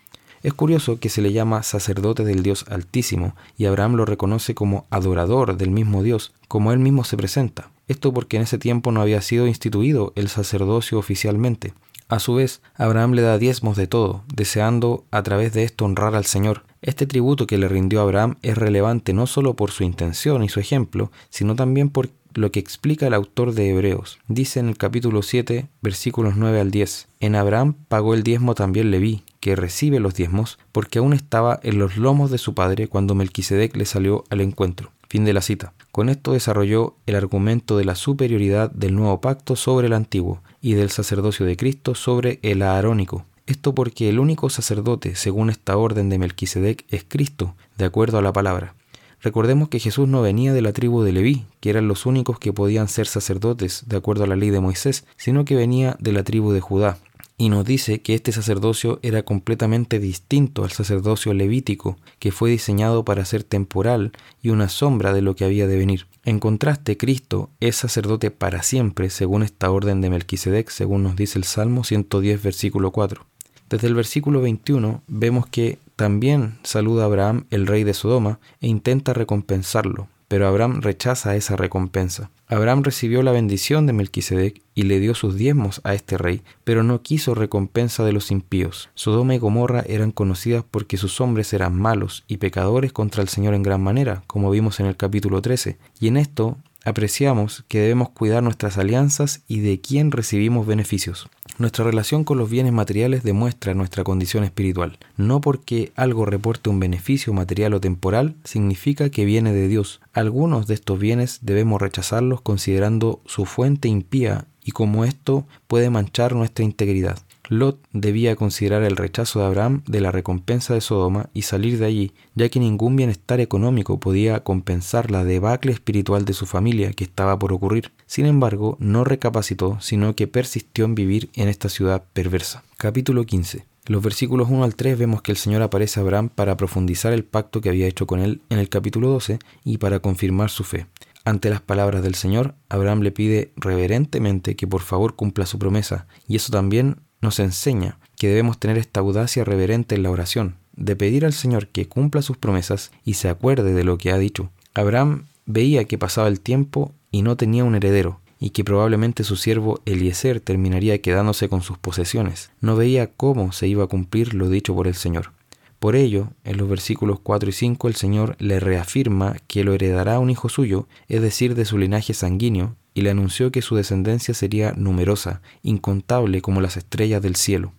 Es 0.43 0.55
curioso 0.55 0.99
que 0.99 1.11
se 1.11 1.20
le 1.20 1.35
llama 1.35 1.62
sacerdote 1.62 2.25
del 2.25 2.43
Dios 2.43 2.64
Altísimo 2.70 3.37
y 3.58 3.67
Abraham 3.67 3.97
lo 3.97 4.06
reconoce 4.06 4.55
como 4.55 4.87
adorador 4.88 5.59
del 5.59 5.70
mismo 5.70 6.02
Dios, 6.02 6.32
como 6.49 6.73
él 6.73 6.79
mismo 6.79 7.05
se 7.05 7.19
presenta. 7.19 7.69
Esto 7.88 8.14
porque 8.14 8.38
en 8.38 8.44
ese 8.44 8.56
tiempo 8.56 8.91
no 8.91 9.02
había 9.02 9.20
sido 9.20 9.47
instituido 9.47 10.14
el 10.17 10.29
sacerdocio 10.29 10.99
oficialmente. 10.99 11.75
A 12.08 12.20
su 12.20 12.35
vez, 12.35 12.62
Abraham 12.75 13.12
le 13.12 13.23
da 13.23 13.37
diezmos 13.37 13.76
de 13.76 13.88
todo, 13.88 14.23
deseando 14.32 15.05
a 15.11 15.25
través 15.25 15.53
de 15.53 15.64
esto 15.64 15.85
honrar 15.85 16.14
al 16.14 16.25
Señor. 16.25 16.62
Este 16.81 17.05
tributo 17.05 17.49
que 17.49 17.58
le 17.58 17.69
rindió 17.69 18.00
Abraham 18.00 18.37
es 18.43 18.56
relevante 18.56 19.12
no 19.12 19.26
solo 19.26 19.55
por 19.55 19.73
su 19.73 19.82
intención 19.82 20.44
y 20.44 20.49
su 20.49 20.61
ejemplo, 20.61 21.11
sino 21.31 21.56
también 21.56 21.88
por 21.88 22.11
lo 22.35 22.53
que 22.53 22.61
explica 22.61 23.08
el 23.08 23.14
autor 23.14 23.55
de 23.55 23.70
Hebreos. 23.70 24.19
Dice 24.29 24.61
en 24.61 24.69
el 24.69 24.76
capítulo 24.76 25.23
7, 25.23 25.67
versículos 25.82 26.37
9 26.37 26.61
al 26.61 26.70
10, 26.70 27.08
En 27.19 27.35
Abraham 27.35 27.75
pagó 27.88 28.14
el 28.14 28.23
diezmo 28.23 28.55
también 28.55 28.93
Leví, 28.93 29.25
que 29.41 29.56
recibe 29.56 29.99
los 29.99 30.14
diezmos, 30.14 30.59
porque 30.70 31.00
aún 31.00 31.12
estaba 31.12 31.59
en 31.62 31.79
los 31.79 31.97
lomos 31.97 32.31
de 32.31 32.38
su 32.38 32.55
padre 32.55 32.88
cuando 32.88 33.17
Melquisedec 33.17 33.75
le 33.75 33.85
salió 33.85 34.25
al 34.31 34.43
encuentro. 34.43 34.93
Fin 35.08 35.25
de 35.25 35.32
la 35.32 35.41
cita. 35.41 35.73
Con 35.93 36.08
esto 36.08 36.32
desarrolló 36.32 36.97
el 37.06 37.17
argumento 37.17 37.76
de 37.76 37.85
la 37.85 37.94
superioridad 37.94 38.70
del 38.70 38.94
nuevo 38.94 39.20
pacto 39.20 39.56
sobre 39.56 39.87
el 39.87 39.93
antiguo 39.93 40.43
y 40.61 40.75
del 40.75 40.91
sacerdocio 40.91 41.47
de 41.47 41.56
Cristo 41.56 41.94
sobre 41.94 42.38
el 42.43 42.62
aarónico. 42.62 43.25
Esto 43.47 43.75
porque 43.75 44.08
el 44.08 44.19
único 44.19 44.50
sacerdote, 44.50 45.14
según 45.14 45.50
esta 45.50 45.76
orden 45.76 46.08
de 46.08 46.19
Melquisedec, 46.19 46.85
es 46.88 47.05
Cristo, 47.06 47.55
de 47.79 47.85
acuerdo 47.85 48.19
a 48.19 48.23
la 48.23 48.32
palabra. 48.32 48.75
Recordemos 49.23 49.69
que 49.69 49.79
Jesús 49.79 50.08
no 50.08 50.20
venía 50.20 50.53
de 50.53 50.62
la 50.62 50.73
tribu 50.73 51.03
de 51.03 51.12
Leví, 51.12 51.47
que 51.61 51.70
eran 51.70 51.88
los 51.88 52.06
únicos 52.06 52.38
que 52.38 52.52
podían 52.52 52.88
ser 52.88 53.06
sacerdotes, 53.06 53.85
de 53.87 53.97
acuerdo 53.97 54.25
a 54.25 54.26
la 54.26 54.37
ley 54.37 54.50
de 54.50 54.61
Moisés, 54.61 55.05
sino 55.17 55.44
que 55.44 55.55
venía 55.55 55.97
de 56.00 56.12
la 56.12 56.25
tribu 56.25 56.52
de 56.52 56.61
Judá, 56.61 56.99
y 57.38 57.50
nos 57.50 57.65
dice 57.65 58.00
que 58.00 58.15
este 58.15 58.33
sacerdocio 58.33 58.99
era 59.03 59.23
completamente 59.23 59.99
distinto 59.99 60.65
al 60.65 60.71
sacerdocio 60.71 61.35
levítico, 61.35 61.99
que 62.19 62.33
fue 62.33 62.50
diseñado 62.50 63.05
para 63.05 63.25
ser 63.25 63.44
temporal 63.44 64.12
y 64.43 64.50
una 64.50 64.69
sombra 64.69 65.12
de 65.12 65.23
lo 65.23 65.37
que 65.37 65.44
había 65.44 65.67
de 65.67 65.77
venir. 65.77 66.06
En 66.25 66.38
contraste, 66.38 66.97
Cristo 66.97 67.50
es 67.61 67.77
sacerdote 67.77 68.31
para 68.31 68.62
siempre, 68.62 69.11
según 69.11 69.43
esta 69.43 69.71
orden 69.71 70.00
de 70.00 70.11
Melquisedec, 70.11 70.71
según 70.71 71.03
nos 71.03 71.17
dice 71.17 71.38
el 71.38 71.44
Salmo 71.44 71.85
110, 71.85 72.43
versículo 72.43 72.91
4. 72.91 73.27
Desde 73.69 73.88
el 73.88 73.94
versículo 73.94 74.41
21 74.41 75.03
vemos 75.06 75.47
que 75.47 75.79
también 75.97 76.59
saluda 76.62 77.03
a 77.03 77.06
Abraham, 77.06 77.47
el 77.50 77.67
rey 77.67 77.85
de 77.85 77.94
Sodoma, 77.94 78.38
e 78.61 78.69
intenta 78.69 79.12
recompensarlo, 79.12 80.09
pero 80.28 80.46
Abraham 80.46 80.81
rechaza 80.81 81.37
esa 81.37 81.56
recompensa. 81.56 82.31
Abraham 82.49 82.82
recibió 82.82 83.23
la 83.23 83.32
bendición 83.32 83.87
de 83.87 83.93
Melquisedec 83.93 84.62
y 84.75 84.82
le 84.82 85.00
dio 85.00 85.14
sus 85.14 85.37
diezmos 85.37 85.81
a 85.84 85.94
este 85.94 86.17
rey, 86.19 86.43
pero 86.64 86.82
no 86.82 87.02
quiso 87.02 87.34
recompensa 87.34 88.05
de 88.05 88.12
los 88.12 88.31
impíos. 88.31 88.88
Sodoma 88.94 89.34
y 89.34 89.38
Gomorra 89.38 89.84
eran 89.87 90.12
conocidas 90.12 90.64
porque 90.70 90.96
sus 90.96 91.20
hombres 91.20 91.52
eran 91.52 91.75
malos 91.75 92.25
y 92.28 92.37
pecadores 92.37 92.93
contra 92.93 93.23
el 93.23 93.28
Señor 93.28 93.55
en 93.55 93.62
gran 93.62 93.82
manera, 93.82 94.23
como 94.26 94.50
vimos 94.50 94.81
en 94.81 94.87
el 94.87 94.96
capítulo 94.96 95.43
13, 95.43 95.78
y 96.00 96.08
en 96.08 96.17
esto 96.17 96.56
apreciamos 96.84 97.64
que 97.67 97.81
debemos 97.81 98.11
cuidar 98.11 98.44
nuestras 98.44 98.78
alianzas 98.78 99.43
y 99.49 99.61
de 99.61 99.81
quién 99.81 100.12
recibimos 100.12 100.67
beneficios. 100.67 101.28
Nuestra 101.58 101.87
relación 101.87 102.25
con 102.25 102.37
los 102.37 102.50
bienes 102.50 102.75
materiales 102.75 103.23
demuestra 103.23 103.73
nuestra 103.73 104.05
condición 104.05 104.44
espiritual. 104.44 104.99
No 105.17 105.41
porque 105.41 105.91
algo 105.97 106.26
reporte 106.26 106.69
un 106.69 106.81
beneficio 106.81 107.32
material 107.32 107.73
o 107.73 107.81
temporal 107.81 108.35
significa 108.44 109.08
que 109.08 109.25
viene 109.25 109.55
de 109.55 109.67
Dios. 109.67 110.00
Algunos 110.12 110.67
de 110.67 110.75
estos 110.75 110.99
bienes 110.99 111.38
debemos 111.41 111.81
rechazarlos 111.81 112.43
considerando 112.43 113.23
su 113.25 113.47
fuente 113.47 113.88
impía 113.88 114.44
y 114.62 114.73
como 114.73 115.06
esto 115.06 115.47
puede 115.67 115.88
manchar 115.88 116.35
nuestra 116.35 116.62
integridad. 116.62 117.19
Lot 117.49 117.79
debía 117.93 118.37
considerar 118.37 118.82
el 118.82 118.97
rechazo 118.97 119.38
de 119.38 119.47
Abraham 119.47 119.82
de 119.87 120.00
la 120.00 120.11
recompensa 120.11 120.75
de 120.75 120.81
Sodoma 120.81 121.31
y 121.32 121.43
salir 121.43 121.79
de 121.79 121.87
allí, 121.87 122.12
ya 122.35 122.49
que 122.49 122.61
ningún 122.61 122.97
bienestar 122.97 123.41
económico 123.41 123.99
podía 123.99 124.41
compensar 124.41 125.11
la 125.11 125.25
debacle 125.25 125.73
espiritual 125.73 126.25
de 126.25 126.35
su 126.35 126.44
familia 126.44 126.93
que 126.93 127.05
estaba 127.05 127.38
por 127.38 127.52
ocurrir. 127.52 127.93
Sin 128.06 128.26
embargo, 128.26 128.76
no 128.79 129.03
recapacitó, 129.05 129.79
sino 129.81 130.14
que 130.14 130.29
persistió 130.29 130.85
en 130.85 130.94
vivir 130.94 131.29
en 131.35 131.49
esta 131.49 131.69
ciudad 131.69 132.05
perversa. 132.12 132.62
Capítulo 132.76 133.25
15. 133.25 133.58
En 133.58 133.93
los 133.93 134.03
versículos 134.03 134.49
1 134.49 134.64
al 134.64 134.76
3 134.76 134.99
vemos 134.99 135.23
que 135.23 135.32
el 135.32 135.38
Señor 135.38 135.62
aparece 135.62 135.99
a 135.99 136.03
Abraham 136.03 136.29
para 136.29 136.56
profundizar 136.56 137.12
el 137.12 137.25
pacto 137.25 137.61
que 137.61 137.69
había 137.69 137.87
hecho 137.87 138.06
con 138.06 138.20
él 138.20 138.43
en 138.49 138.58
el 138.58 138.69
capítulo 138.69 139.08
12 139.11 139.38
y 139.64 139.79
para 139.79 139.99
confirmar 139.99 140.50
su 140.50 140.64
fe. 140.64 140.87
Ante 141.25 141.50
las 141.50 141.61
palabras 141.61 142.05
del 142.05 142.14
Señor, 142.14 142.55
Abraham 142.69 143.00
le 143.00 143.11
pide 143.11 143.50
reverentemente 143.56 144.55
que 144.55 144.69
por 144.69 144.82
favor 144.82 145.17
cumpla 145.17 145.44
su 145.44 145.59
promesa, 145.59 146.06
y 146.29 146.37
eso 146.37 146.52
también 146.52 146.99
nos 147.20 147.41
enseña 147.41 147.99
que 148.17 148.29
debemos 148.29 148.61
tener 148.61 148.79
esta 148.79 149.00
audacia 149.00 149.44
reverente 149.44 149.97
en 149.97 150.05
la 150.05 150.11
oración, 150.11 150.56
de 150.76 150.94
pedir 150.94 151.25
al 151.25 151.32
Señor 151.32 151.67
que 151.69 151.88
cumpla 151.88 152.23
sus 152.23 152.37
promesas 152.37 152.93
y 153.05 153.14
se 153.14 153.29
acuerde 153.29 153.75
de 153.75 153.82
lo 153.82 153.99
que 153.99 154.12
ha 154.12 154.19
dicho. 154.19 154.50
Abraham 154.75 155.26
veía 155.47 155.85
que 155.85 155.99
pasaba 155.99 156.29
el 156.29 156.41
tiempo 156.41 156.93
y 157.17 157.23
no 157.23 157.35
tenía 157.39 157.65
un 157.65 157.75
heredero, 157.75 158.21
y 158.39 158.51
que 158.51 158.63
probablemente 158.63 159.25
su 159.25 159.37
siervo 159.37 159.81
Eliezer 159.87 160.39
terminaría 160.41 161.01
quedándose 161.01 161.49
con 161.49 161.63
sus 161.63 161.79
posesiones. 161.79 162.51
No 162.61 162.77
veía 162.77 163.07
cómo 163.07 163.53
se 163.53 163.69
iba 163.69 163.85
a 163.85 163.87
cumplir 163.87 164.35
lo 164.35 164.51
dicho 164.51 164.75
por 164.75 164.87
el 164.87 164.95
Señor. 164.95 165.33
Por 165.79 165.97
ello, 165.97 166.29
en 166.45 166.59
los 166.59 166.69
versículos 166.69 167.19
4 167.23 167.49
y 167.49 167.53
5 167.53 167.89
el 167.89 167.95
Señor 167.95 168.37
le 168.39 168.61
reafirma 168.61 169.37
que 169.47 169.65
lo 169.65 169.73
heredará 169.73 170.19
un 170.19 170.29
hijo 170.29 170.51
suyo, 170.51 170.89
es 171.09 171.23
decir, 171.23 171.55
de 171.55 171.65
su 171.65 171.79
linaje 171.79 172.13
sanguíneo, 172.13 172.77
y 172.93 173.01
le 173.01 173.09
anunció 173.09 173.51
que 173.51 173.62
su 173.62 173.77
descendencia 173.77 174.35
sería 174.35 174.75
numerosa, 174.77 175.41
incontable 175.62 176.43
como 176.43 176.61
las 176.61 176.77
estrellas 176.77 177.23
del 177.23 177.37
cielo. 177.37 177.73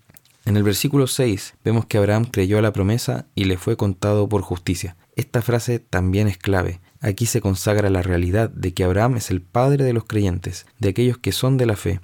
En 0.46 0.58
el 0.58 0.64
versículo 0.64 1.06
6 1.06 1.54
vemos 1.64 1.86
que 1.86 2.00
Abraham 2.00 2.26
creyó 2.26 2.58
a 2.58 2.64
la 2.64 2.74
promesa 2.74 3.28
y 3.36 3.44
le 3.44 3.58
fue 3.58 3.78
contado 3.78 4.28
por 4.28 4.42
justicia. 4.42 4.98
Esta 5.16 5.44
frase 5.44 5.78
también 5.78 6.28
es 6.28 6.40
clave. 6.40 6.80
Aquí 7.02 7.26
se 7.26 7.42
consagra 7.42 7.90
la 7.90 8.02
realidad 8.02 8.50
de 8.50 8.74
que 8.74 8.84
Abraham 8.84 9.18
es 9.18 9.30
el 9.32 9.42
padre 9.42 9.84
de 9.84 9.94
los 9.94 10.06
creyentes, 10.06 10.66
de 10.80 10.90
aquellos 10.90 11.18
que 11.18 11.32
son 11.32 11.58
de 11.58 11.66
la 11.66 11.76
fe. 11.76 12.00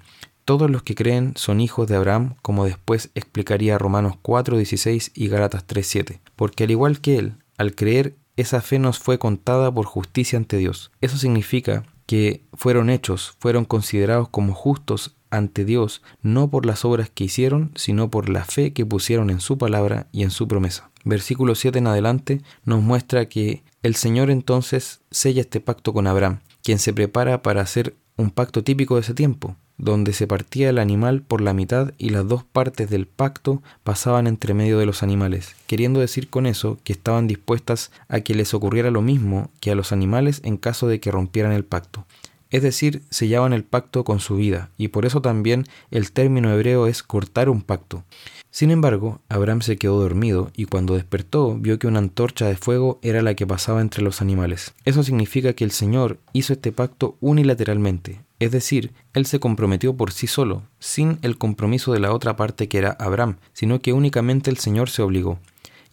Todos 0.45 0.69
los 0.69 0.83
que 0.83 0.95
creen 0.95 1.33
son 1.35 1.61
hijos 1.61 1.87
de 1.87 1.95
Abraham, 1.95 2.35
como 2.41 2.65
después 2.65 3.11
explicaría 3.15 3.77
Romanos 3.77 4.15
4:16 4.21 5.11
y 5.13 5.27
Gálatas 5.29 5.65
3:7. 5.65 6.19
Porque 6.35 6.65
al 6.65 6.71
igual 6.71 6.99
que 6.99 7.17
él, 7.17 7.37
al 7.57 7.75
creer, 7.75 8.15
esa 8.35 8.61
fe 8.61 8.79
nos 8.79 8.99
fue 8.99 9.19
contada 9.19 9.73
por 9.73 9.85
justicia 9.85 10.37
ante 10.37 10.57
Dios. 10.57 10.91
Eso 11.01 11.17
significa 11.17 11.85
que 12.05 12.43
fueron 12.53 12.89
hechos, 12.89 13.35
fueron 13.39 13.63
considerados 13.65 14.27
como 14.29 14.53
justos 14.53 15.15
ante 15.33 15.65
Dios, 15.65 16.03
no 16.21 16.49
por 16.49 16.65
las 16.65 16.85
obras 16.85 17.09
que 17.09 17.23
hicieron, 17.23 17.71
sino 17.75 18.09
por 18.09 18.29
la 18.29 18.45
fe 18.45 18.71
que 18.71 18.85
pusieron 18.85 19.31
en 19.31 19.39
su 19.39 19.57
palabra 19.57 20.07
y 20.11 20.21
en 20.21 20.29
su 20.29 20.47
promesa. 20.47 20.91
Versículo 21.05 21.55
7 21.55 21.79
en 21.79 21.87
adelante 21.87 22.41
nos 22.65 22.83
muestra 22.83 23.27
que 23.27 23.63
el 23.81 23.95
Señor 23.95 24.29
entonces 24.29 25.01
sella 25.09 25.41
este 25.41 25.59
pacto 25.59 25.91
con 25.91 26.05
Abraham, 26.05 26.39
quien 26.61 26.77
se 26.77 26.93
prepara 26.93 27.41
para 27.41 27.61
hacer 27.61 27.95
un 28.15 28.29
pacto 28.29 28.63
típico 28.63 28.95
de 28.95 29.01
ese 29.01 29.15
tiempo, 29.15 29.55
donde 29.77 30.13
se 30.13 30.27
partía 30.27 30.69
el 30.69 30.77
animal 30.77 31.23
por 31.23 31.41
la 31.41 31.53
mitad 31.53 31.93
y 31.97 32.09
las 32.09 32.27
dos 32.27 32.43
partes 32.43 32.89
del 32.91 33.07
pacto 33.07 33.63
pasaban 33.83 34.27
entre 34.27 34.53
medio 34.53 34.77
de 34.77 34.85
los 34.85 35.01
animales, 35.01 35.55
queriendo 35.65 35.99
decir 35.99 36.29
con 36.29 36.45
eso 36.45 36.77
que 36.83 36.93
estaban 36.93 37.27
dispuestas 37.27 37.91
a 38.07 38.21
que 38.21 38.35
les 38.35 38.53
ocurriera 38.53 38.91
lo 38.91 39.01
mismo 39.01 39.49
que 39.59 39.71
a 39.71 39.75
los 39.75 39.91
animales 39.91 40.41
en 40.43 40.57
caso 40.57 40.87
de 40.87 40.99
que 40.99 41.11
rompieran 41.11 41.53
el 41.53 41.65
pacto. 41.65 42.05
Es 42.53 42.61
decir, 42.61 43.01
sellaban 43.09 43.51
el 43.51 43.63
pacto 43.63 44.03
con 44.03 44.19
su 44.19 44.35
vida, 44.35 44.69
y 44.77 44.89
por 44.89 45.07
eso 45.07 45.23
también 45.23 45.65
el 45.89 46.11
término 46.11 46.53
hebreo 46.53 46.85
es 46.85 47.01
cortar 47.01 47.49
un 47.49 47.63
pacto. 47.63 48.03
Sin 48.51 48.69
embargo, 48.69 49.21
Abraham 49.27 49.63
se 49.63 49.77
quedó 49.77 49.99
dormido 49.99 50.51
y 50.55 50.65
cuando 50.65 50.93
despertó 50.93 51.55
vio 51.55 51.79
que 51.79 51.87
una 51.87 51.97
antorcha 51.97 52.45
de 52.45 52.55
fuego 52.55 52.99
era 53.01 53.23
la 53.23 53.33
que 53.33 53.47
pasaba 53.47 53.81
entre 53.81 54.03
los 54.03 54.21
animales. 54.21 54.75
Eso 54.85 55.01
significa 55.01 55.53
que 55.53 55.63
el 55.63 55.71
Señor 55.71 56.19
hizo 56.31 56.53
este 56.53 56.71
pacto 56.71 57.17
unilateralmente, 57.21 58.21
es 58.37 58.51
decir, 58.51 58.91
Él 59.15 59.25
se 59.25 59.39
comprometió 59.39 59.97
por 59.97 60.11
sí 60.11 60.27
solo, 60.27 60.61
sin 60.77 61.17
el 61.23 61.39
compromiso 61.39 61.91
de 61.91 62.01
la 62.01 62.13
otra 62.13 62.35
parte 62.35 62.67
que 62.67 62.77
era 62.77 62.91
Abraham, 62.99 63.37
sino 63.53 63.79
que 63.79 63.93
únicamente 63.93 64.51
el 64.51 64.57
Señor 64.57 64.91
se 64.91 65.01
obligó. 65.01 65.39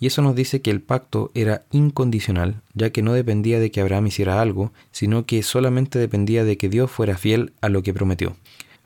Y 0.01 0.07
eso 0.07 0.23
nos 0.23 0.35
dice 0.35 0.63
que 0.63 0.71
el 0.71 0.81
pacto 0.81 1.31
era 1.35 1.63
incondicional, 1.71 2.63
ya 2.73 2.91
que 2.91 3.03
no 3.03 3.13
dependía 3.13 3.61
de 3.61 3.71
que 3.71 3.83
Abraham 3.83 4.07
hiciera 4.07 4.41
algo, 4.41 4.73
sino 4.91 5.27
que 5.27 5.43
solamente 5.43 5.99
dependía 5.99 6.43
de 6.43 6.57
que 6.57 6.71
Dios 6.71 6.91
fuera 6.91 7.19
fiel 7.19 7.53
a 7.61 7.69
lo 7.69 7.83
que 7.83 7.93
prometió. 7.93 8.35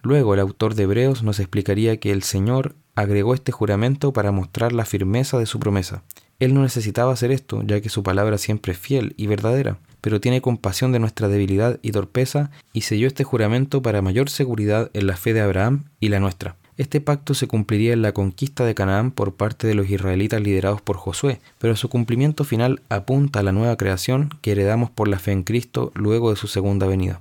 Luego 0.03 0.35
el 0.35 0.41
autor 0.41 0.75
de 0.75 0.83
Hebreos 0.83 1.23
nos 1.23 1.39
explicaría 1.39 1.99
que 1.99 2.11
el 2.11 2.25
Señor 2.25 2.75
agregó 2.97 3.33
este 3.33 3.53
juramento 3.53 4.13
para 4.13 4.33
mostrar 4.33 4.73
la 4.73 4.85
firmeza 4.85 5.39
de 5.39 5.47
su 5.47 5.61
promesa. 5.61 6.03
Él 6.41 6.53
no 6.53 6.63
necesitaba 6.63 7.13
hacer 7.13 7.31
esto, 7.31 7.63
ya 7.65 7.81
que 7.81 7.89
su 7.89 8.03
palabra 8.03 8.37
siempre 8.37 8.73
es 8.73 8.79
fiel 8.79 9.15
y 9.17 9.29
verdadera, 9.29 9.79
pero 10.01 10.21
tiene 10.21 10.43
compasión 10.43 10.91
de 10.91 10.99
nuestra 10.99 11.29
debilidad 11.29 11.79
y 11.81 11.93
torpeza 11.93 12.51
y 12.73 12.83
selló 12.83 13.07
este 13.07 13.23
juramento 13.25 13.83
para 13.83 14.03
mayor 14.03 14.29
seguridad 14.29 14.91
en 14.95 15.07
la 15.07 15.17
fe 15.17 15.33
de 15.33 15.41
Abraham 15.41 15.85
y 16.01 16.09
la 16.09 16.19
nuestra. 16.19 16.57
Este 16.77 17.01
pacto 17.01 17.35
se 17.35 17.47
cumpliría 17.47 17.93
en 17.93 18.03
la 18.03 18.11
conquista 18.11 18.65
de 18.65 18.75
Canaán 18.75 19.13
por 19.13 19.35
parte 19.35 19.69
de 19.69 19.75
los 19.75 19.89
israelitas 19.89 20.41
liderados 20.41 20.83
por 20.83 20.97
Josué, 20.97 21.41
pero 21.59 21.77
su 21.77 21.89
cumplimiento 21.89 22.43
final 22.43 22.83
apunta 22.89 23.39
a 23.39 23.43
la 23.45 23.53
nueva 23.53 23.77
creación 23.77 24.31
que 24.43 24.53
heredamos 24.53 24.91
por 24.91 25.07
la 25.07 25.21
fe 25.21 25.31
en 25.31 25.45
Cristo 25.45 25.93
luego 25.95 26.31
de 26.31 26.37
su 26.37 26.49
segunda 26.49 26.89
venida. 26.89 27.21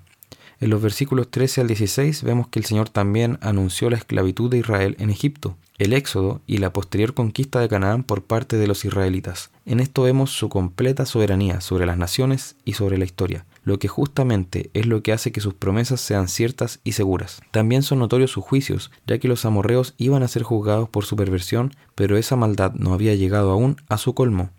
En 0.60 0.72
los 0.72 0.81
versículos 0.81 1.29
13 1.29 1.62
al 1.62 1.67
16 1.67 2.24
vemos 2.24 2.48
que 2.48 2.57
el 2.57 2.65
Señor 2.65 2.89
también 2.89 3.38
anunció 3.41 3.91
la 3.91 3.98
esclavitud 3.98 4.50
de 4.50 4.57
Israel 4.57 4.95
en 4.98 5.12
Egipto, 5.12 5.55
el 5.77 5.93
éxodo 5.93 6.41
y 6.48 6.57
la 6.57 6.74
posterior 6.74 7.13
conquista 7.13 7.60
de 7.60 7.69
Canaán 7.69 8.03
por 8.03 8.24
parte 8.24 8.57
de 8.57 8.65
los 8.65 8.86
israelitas. 8.86 9.51
En 9.67 9.79
esto 9.79 10.01
vemos 10.01 10.31
su 10.31 10.50
completa 10.50 11.05
soberanía 11.05 11.62
sobre 11.62 11.86
las 11.86 11.98
naciones 11.98 12.55
y 12.65 12.74
sobre 12.74 12.98
la 12.98 13.05
historia, 13.05 13.45
lo 13.63 13.79
que 13.79 13.88
justamente 13.88 14.70
es 14.74 14.86
lo 14.86 15.01
que 15.03 15.13
hace 15.13 15.32
que 15.32 15.41
sus 15.41 15.53
promesas 15.53 16.01
sean 16.01 16.27
ciertas 16.27 16.79
y 16.84 16.93
seguras. 16.93 17.41
También 17.51 17.84
son 17.84 18.00
notorios 18.00 18.32
sus 18.32 18.43
juicios, 18.43 18.91
ya 19.08 19.20
que 19.20 19.27
los 19.27 19.46
amorreos 19.46 19.93
iban 19.98 20.24
a 20.24 20.27
ser 20.27 20.43
juzgados 20.43 20.89
por 20.89 21.05
su 21.05 21.15
perversión, 21.15 21.72
pero 21.96 22.17
esa 22.17 22.36
maldad 22.36 22.74
no 22.74 22.93
había 22.93 23.15
llegado 23.15 23.51
aún 23.51 23.77
a 23.89 23.98
su 23.98 24.13
colmo. 24.13 24.50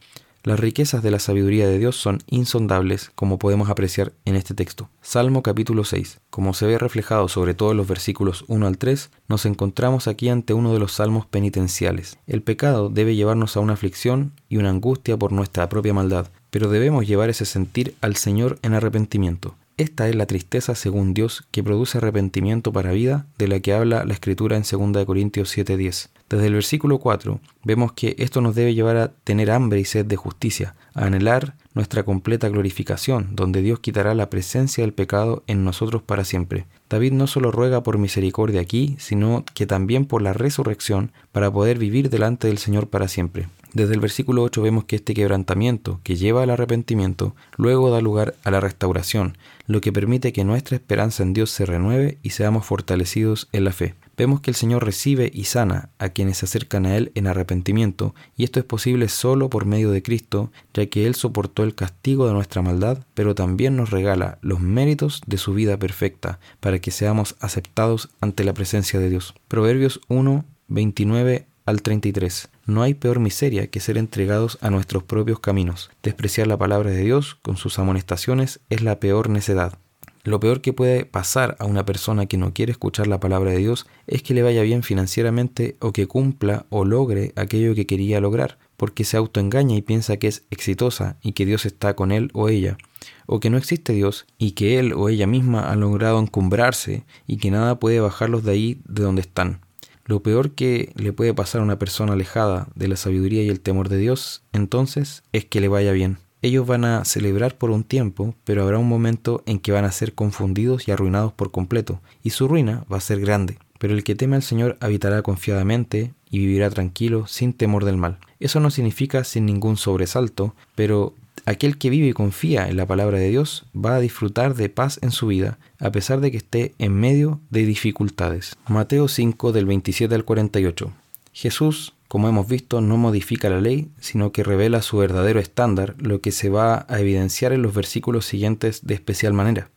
Las 0.45 0.61
riquezas 0.61 1.03
de 1.03 1.11
la 1.11 1.21
sabiduría 1.21 1.67
de 1.67 1.79
Dios 1.79 1.97
son 1.97 2.19
insondables, 2.27 3.11
como 3.15 3.39
podemos 3.39 3.71
apreciar 3.71 4.13
en 4.27 4.37
este 4.37 4.53
texto. 4.53 4.91
Salmo 5.01 5.43
capítulo 5.43 5.85
6. 5.85 6.21
Como 6.29 6.53
se 6.53 6.67
ve 6.67 6.77
reflejado 6.77 7.29
sobre 7.29 7.55
todo 7.55 7.71
en 7.71 7.79
los 7.79 7.89
versículos 7.89 8.45
1 8.49 8.67
al 8.67 8.77
3, 8.77 9.11
nos 9.27 9.47
encontramos 9.47 10.07
aquí 10.07 10.29
ante 10.29 10.53
uno 10.53 10.75
de 10.75 10.81
los 10.81 10.93
salmos 10.93 11.25
penitenciales. 11.25 12.19
El 12.27 12.43
pecado 12.43 12.91
debe 12.91 13.17
llevarnos 13.17 13.57
a 13.57 13.61
una 13.61 13.73
aflicción 13.73 14.33
y 14.51 14.59
una 14.59 14.69
angustia 14.69 15.17
por 15.17 15.33
nuestra 15.33 15.71
propia 15.71 15.95
maldad, 15.95 16.27
pero 16.51 16.69
debemos 16.69 17.07
llevar 17.07 17.31
ese 17.31 17.47
sentir 17.47 17.95
al 18.03 18.17
Señor 18.17 18.59
en 18.61 18.75
arrepentimiento. 18.75 19.57
Esta 19.77 20.09
es 20.09 20.15
la 20.15 20.27
tristeza 20.27 20.77
según 20.77 21.15
Dios 21.15 21.49
que 21.51 21.65
produce 21.65 21.99
arrepentimiento 21.99 22.73
para 22.73 22.93
vida 22.93 23.27
de 23.39 23.49
la 23.49 23.59
que 23.59 23.73
habla 23.73 24.05
la 24.05 24.13
escritura 24.13 24.57
en 24.57 24.63
2 24.63 25.05
Corintios 25.05 25.51
7:10. 25.51 26.11
Desde 26.31 26.47
el 26.47 26.55
versículo 26.55 27.01
4 27.01 27.41
vemos 27.65 27.93
que 27.93 28.15
esto 28.19 28.41
nos 28.41 28.55
debe 28.55 28.75
llevar 28.75 28.97
a 28.97 29.09
tener 29.09 29.51
hambre 29.51 29.81
y 29.81 29.85
sed 29.85 30.07
de 30.07 30.15
justicia, 30.15 30.77
a 30.95 31.07
anhelar 31.07 31.57
nuestra 31.75 32.05
completa 32.05 32.49
glorificación, 32.49 33.35
donde 33.35 33.63
Dios 33.63 33.81
quitará 33.81 34.15
la 34.15 34.31
presencia 34.31 34.85
del 34.85 34.93
pecado 34.93 35.43
en 35.49 35.65
nosotros 35.65 36.03
para 36.03 36.23
siempre. 36.23 36.67
David 36.89 37.11
no 37.11 37.27
solo 37.27 37.51
ruega 37.51 37.83
por 37.83 37.99
misericordia 37.99 38.61
aquí, 38.61 38.95
sino 39.01 39.45
que 39.55 39.67
también 39.67 40.05
por 40.05 40.23
la 40.23 40.35
resurrección 40.35 41.11
para 41.33 41.51
poder 41.51 41.79
vivir 41.79 42.11
delante 42.11 42.47
del 42.47 42.59
Señor 42.59 42.91
para 42.91 43.09
siempre. 43.09 43.49
Desde 43.75 43.95
el 43.95 44.01
versículo 44.01 44.45
8 44.45 44.63
vemos 44.63 44.85
que 44.85 44.95
este 44.95 45.15
quebrantamiento, 45.15 45.99
que 46.05 46.15
lleva 46.15 46.45
al 46.45 46.51
arrepentimiento, 46.51 47.35
luego 47.57 47.91
da 47.91 48.01
lugar 48.01 48.37
a 48.45 48.53
la 48.53 48.61
restauración, 48.61 49.37
lo 49.67 49.81
que 49.81 49.91
permite 49.93 50.33
que 50.33 50.45
nuestra 50.45 50.77
esperanza 50.77 51.25
en 51.25 51.33
Dios 51.33 51.51
se 51.51 51.67
renueve 51.67 52.19
y 52.23 52.31
seamos 52.31 52.65
fortalecidos 52.65 53.49
en 53.51 53.65
la 53.65 53.73
fe. 53.73 53.97
Vemos 54.17 54.41
que 54.41 54.53
el 54.53 54.55
Señor 54.55 54.85
recibe 54.85 55.29
y 55.35 55.45
sana 55.45 55.89
a 55.99 56.11
quienes 56.11 56.39
se 56.39 56.45
acercan 56.45 56.87
a 56.87 56.97
Él 56.97 57.11
en 57.17 57.27
arrepentimiento, 57.27 58.15
y 58.37 58.45
esto 58.45 58.61
es 58.61 58.65
posible 58.65 59.09
solo 59.09 59.51
por 59.51 59.65
medio 59.65 59.91
de 59.91 60.05
Cristo, 60.05 60.53
ya 60.73 60.87
que 60.87 61.09
Él 61.09 61.17
soportó 61.17 61.65
el 61.65 61.75
castigo 61.75 62.29
de 62.29 62.33
nuestra 62.33 62.63
maldad, 62.63 63.05
pero 63.15 63.35
también 63.35 63.75
nos 63.75 63.91
regala 63.91 64.39
los 64.41 64.61
méritos 64.61 65.21
de 65.27 65.37
su 65.37 65.53
vida 65.53 65.77
perfecta, 65.81 66.39
para 66.61 66.79
que 66.79 66.93
seamos 66.93 67.35
aceptados 67.41 68.09
ante 68.21 68.45
la 68.45 68.55
presencia 68.55 69.01
de 69.01 69.11
Dios. 69.11 69.35
Proverbios 69.49 70.01
1, 70.07 70.45
29 70.69 71.47
al 71.67 71.83
33. 71.83 72.51
No 72.67 72.83
hay 72.83 72.95
peor 72.95 73.21
miseria 73.21 73.67
que 73.67 73.81
ser 73.81 73.99
entregados 73.99 74.57
a 74.63 74.71
nuestros 74.71 75.03
propios 75.03 75.39
caminos. 75.39 75.91
Despreciar 76.03 76.47
la 76.47 76.57
palabra 76.57 76.91
de 76.91 77.03
Dios 77.03 77.35
con 77.43 77.59
sus 77.59 77.79
amonestaciones 77.79 78.61
es 78.71 78.83
la 78.83 79.01
peor 79.01 79.29
necedad. 79.29 79.79
Lo 80.23 80.41
peor 80.41 80.63
que 80.63 80.73
puede 80.73 81.05
pasar 81.05 81.55
a 81.59 81.67
una 81.67 81.85
persona 81.85 82.25
que 82.25 82.39
no 82.39 82.55
quiere 82.55 82.73
escuchar 82.73 83.07
la 83.07 83.21
palabra 83.21 83.51
de 83.51 83.59
Dios 83.59 83.87
es 84.07 84.23
que 84.23 84.33
le 84.33 84.43
vaya 84.43 84.63
bien 84.63 84.83
financieramente 84.83 85.77
o 85.81 85.93
que 85.93 86.07
cumpla 86.07 86.65
o 86.71 86.87
logre 86.87 87.35
aquello 87.37 87.75
que 87.75 87.87
quería 87.87 88.23
lograr, 88.23 88.57
porque 88.79 89.05
se 89.05 89.19
autoengaña 89.19 89.77
y 89.77 89.83
piensa 89.83 90.17
que 90.17 90.29
es 90.29 90.45
exitosa 90.49 91.19
y 91.21 91.33
que 91.33 91.45
Dios 91.45 91.67
está 91.67 91.95
con 91.95 92.11
él 92.11 92.31
o 92.33 92.49
ella, 92.49 92.79
o 93.27 93.39
que 93.39 93.51
no 93.51 93.59
existe 93.59 93.93
Dios 93.93 94.25
y 94.39 94.53
que 94.53 94.79
él 94.79 94.95
o 94.95 95.11
ella 95.11 95.27
misma 95.27 95.71
ha 95.71 95.77
logrado 95.77 96.19
encumbrarse 96.19 97.05
y 97.27 97.37
que 97.37 97.51
nada 97.51 97.79
puede 97.79 98.01
bajarlos 98.01 98.45
de 98.45 98.53
ahí 98.53 98.81
de 98.89 99.03
donde 99.03 99.21
están. 99.21 99.64
Lo 100.07 100.23
peor 100.23 100.51
que 100.51 100.93
le 100.97 101.13
puede 101.13 101.33
pasar 101.33 101.61
a 101.61 101.65
una 101.65 101.79
persona 101.79 102.13
alejada 102.13 102.69
de 102.75 102.89
la 102.89 102.97
sabiduría 102.97 103.43
y 103.43 103.49
el 103.49 103.61
temor 103.61 103.89
de 103.89 103.99
Dios, 103.99 104.43
entonces, 104.53 105.23
es 105.33 105.45
que 105.45 105.61
le 105.61 105.69
vaya 105.69 105.93
bien. 105.93 106.19
Ellos 106.43 106.67
van 106.67 106.85
a 106.85 107.07
celebrar 107.07 107.57
por 107.57 107.71
un 107.71 107.85
tiempo, 107.85 108.35
pero 108.45 108.63
habrá 108.63 108.79
un 108.79 108.89
momento 108.89 109.43
en 109.47 109.59
que 109.59 109.73
van 109.73 109.87
a 109.87 109.93
ser 109.93 110.13
confundidos 110.13 110.87
y 110.87 110.91
arruinados 110.91 111.33
por 111.33 111.51
completo, 111.51 112.03
y 112.23 112.31
su 112.31 112.49
ruina 112.49 112.85
va 112.93 112.99
a 112.99 113.01
ser 113.01 113.19
grande. 113.21 113.57
Pero 113.79 113.95
el 113.95 114.05
que 114.05 114.15
teme 114.15 114.37
al 114.37 114.43
Señor 114.43 114.77
habitará 114.81 115.23
confiadamente 115.23 116.13
y 116.31 116.41
vivirá 116.41 116.69
tranquilo, 116.69 117.27
sin 117.27 117.55
temor 117.55 117.87
del 117.87 117.97
mal. 117.97 118.19
Eso 118.41 118.61
no 118.61 118.71
significa 118.71 119.25
sin 119.25 119.47
ningún 119.47 119.79
sobresalto, 119.79 120.55
pero 120.75 121.15
aquel 121.47 121.79
que 121.79 121.91
vive 121.91 122.09
y 122.09 122.13
confía 122.13 122.69
en 122.69 122.77
la 122.77 122.87
palabra 122.87 123.19
de 123.19 123.29
Dios 123.29 123.67
va 123.75 123.97
a 123.97 124.01
disfrutar 124.01 124.55
de 124.55 124.69
paz 124.69 124.99
en 125.03 125.11
su 125.11 125.27
vida, 125.27 125.59
a 125.79 125.91
pesar 125.93 126.21
de 126.21 126.31
que 126.31 126.39
esté 126.39 126.75
en 126.79 126.95
medio 126.95 127.41
de 127.51 127.65
dificultades. 127.67 128.57
Mateo 128.69 129.09
5 129.09 129.53
del 129.53 129.67
27 129.67 130.15
al 130.15 130.25
48. 130.25 130.93
Jesús 131.33 131.95
como 132.15 132.29
hemos 132.29 132.47
visto, 132.47 132.81
no 132.81 132.97
modifica 132.97 133.51
la 133.51 133.61
ley, 133.61 133.89
sino 133.99 134.31
que 134.31 134.45
revela 134.45 134.83
su 134.83 134.99
verdadero 134.99 135.41
estándar, 135.41 135.97
lo 135.99 136.21
que 136.21 136.31
se 136.31 136.49
va 136.49 136.87
a 136.89 137.01
evidenciar 137.01 137.53
en 137.53 137.63
los 137.63 137.75
versículos 137.75 138.25
siguientes 138.25 138.87
de 138.87 138.95
especial 138.95 139.33
manera. 139.33 139.69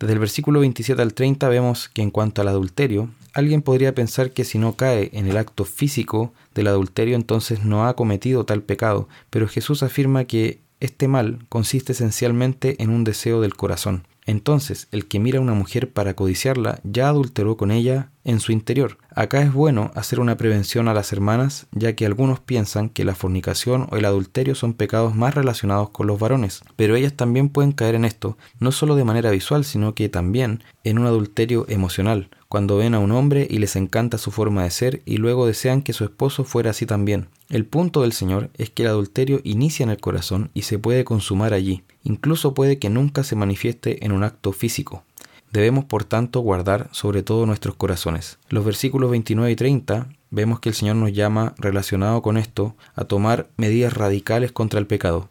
Desde 0.00 0.14
el 0.14 0.18
versículo 0.18 0.58
27 0.58 1.00
al 1.00 1.14
30 1.14 1.48
vemos 1.48 1.88
que 1.88 2.02
en 2.02 2.10
cuanto 2.10 2.42
al 2.42 2.48
adulterio, 2.48 3.10
alguien 3.32 3.62
podría 3.62 3.94
pensar 3.94 4.32
que 4.32 4.42
si 4.42 4.58
no 4.58 4.74
cae 4.74 5.10
en 5.12 5.28
el 5.28 5.36
acto 5.36 5.64
físico 5.64 6.32
del 6.52 6.66
adulterio 6.66 7.14
entonces 7.14 7.64
no 7.64 7.86
ha 7.86 7.94
cometido 7.94 8.44
tal 8.44 8.62
pecado, 8.62 9.08
pero 9.30 9.46
Jesús 9.46 9.84
afirma 9.84 10.24
que 10.24 10.58
este 10.84 11.08
mal 11.08 11.46
consiste 11.48 11.92
esencialmente 11.92 12.82
en 12.82 12.90
un 12.90 13.04
deseo 13.04 13.40
del 13.40 13.54
corazón. 13.54 14.06
Entonces, 14.26 14.88
el 14.90 15.06
que 15.06 15.18
mira 15.18 15.38
a 15.38 15.42
una 15.42 15.52
mujer 15.52 15.92
para 15.92 16.14
codiciarla 16.14 16.80
ya 16.82 17.08
adulteró 17.08 17.56
con 17.56 17.70
ella 17.70 18.10
en 18.24 18.40
su 18.40 18.52
interior. 18.52 18.96
Acá 19.14 19.42
es 19.42 19.52
bueno 19.52 19.90
hacer 19.94 20.18
una 20.18 20.36
prevención 20.36 20.88
a 20.88 20.94
las 20.94 21.12
hermanas, 21.12 21.66
ya 21.72 21.94
que 21.94 22.06
algunos 22.06 22.40
piensan 22.40 22.88
que 22.88 23.04
la 23.04 23.14
fornicación 23.14 23.86
o 23.90 23.96
el 23.96 24.06
adulterio 24.06 24.54
son 24.54 24.72
pecados 24.72 25.14
más 25.14 25.34
relacionados 25.34 25.90
con 25.90 26.06
los 26.06 26.18
varones, 26.18 26.62
pero 26.74 26.96
ellas 26.96 27.12
también 27.12 27.50
pueden 27.50 27.72
caer 27.72 27.94
en 27.96 28.06
esto, 28.06 28.38
no 28.58 28.72
solo 28.72 28.96
de 28.96 29.04
manera 29.04 29.30
visual, 29.30 29.64
sino 29.64 29.94
que 29.94 30.08
también 30.08 30.62
en 30.84 30.98
un 30.98 31.06
adulterio 31.06 31.66
emocional, 31.68 32.30
cuando 32.54 32.76
ven 32.76 32.94
a 32.94 33.00
un 33.00 33.10
hombre 33.10 33.48
y 33.50 33.58
les 33.58 33.74
encanta 33.74 34.16
su 34.16 34.30
forma 34.30 34.62
de 34.62 34.70
ser 34.70 35.02
y 35.06 35.16
luego 35.16 35.44
desean 35.44 35.82
que 35.82 35.92
su 35.92 36.04
esposo 36.04 36.44
fuera 36.44 36.70
así 36.70 36.86
también. 36.86 37.26
El 37.48 37.66
punto 37.66 38.02
del 38.02 38.12
Señor 38.12 38.50
es 38.56 38.70
que 38.70 38.84
el 38.84 38.90
adulterio 38.90 39.40
inicia 39.42 39.82
en 39.82 39.90
el 39.90 40.00
corazón 40.00 40.52
y 40.54 40.62
se 40.62 40.78
puede 40.78 41.02
consumar 41.02 41.52
allí, 41.52 41.82
incluso 42.04 42.54
puede 42.54 42.78
que 42.78 42.90
nunca 42.90 43.24
se 43.24 43.34
manifieste 43.34 44.06
en 44.06 44.12
un 44.12 44.22
acto 44.22 44.52
físico. 44.52 45.02
Debemos 45.50 45.86
por 45.86 46.04
tanto 46.04 46.38
guardar 46.42 46.88
sobre 46.92 47.24
todo 47.24 47.44
nuestros 47.44 47.74
corazones. 47.74 48.38
Los 48.50 48.64
versículos 48.64 49.10
29 49.10 49.50
y 49.50 49.56
30 49.56 50.06
vemos 50.30 50.60
que 50.60 50.68
el 50.68 50.76
Señor 50.76 50.94
nos 50.94 51.12
llama, 51.12 51.56
relacionado 51.58 52.22
con 52.22 52.36
esto, 52.36 52.76
a 52.94 53.02
tomar 53.02 53.48
medidas 53.56 53.94
radicales 53.94 54.52
contra 54.52 54.78
el 54.78 54.86
pecado. 54.86 55.28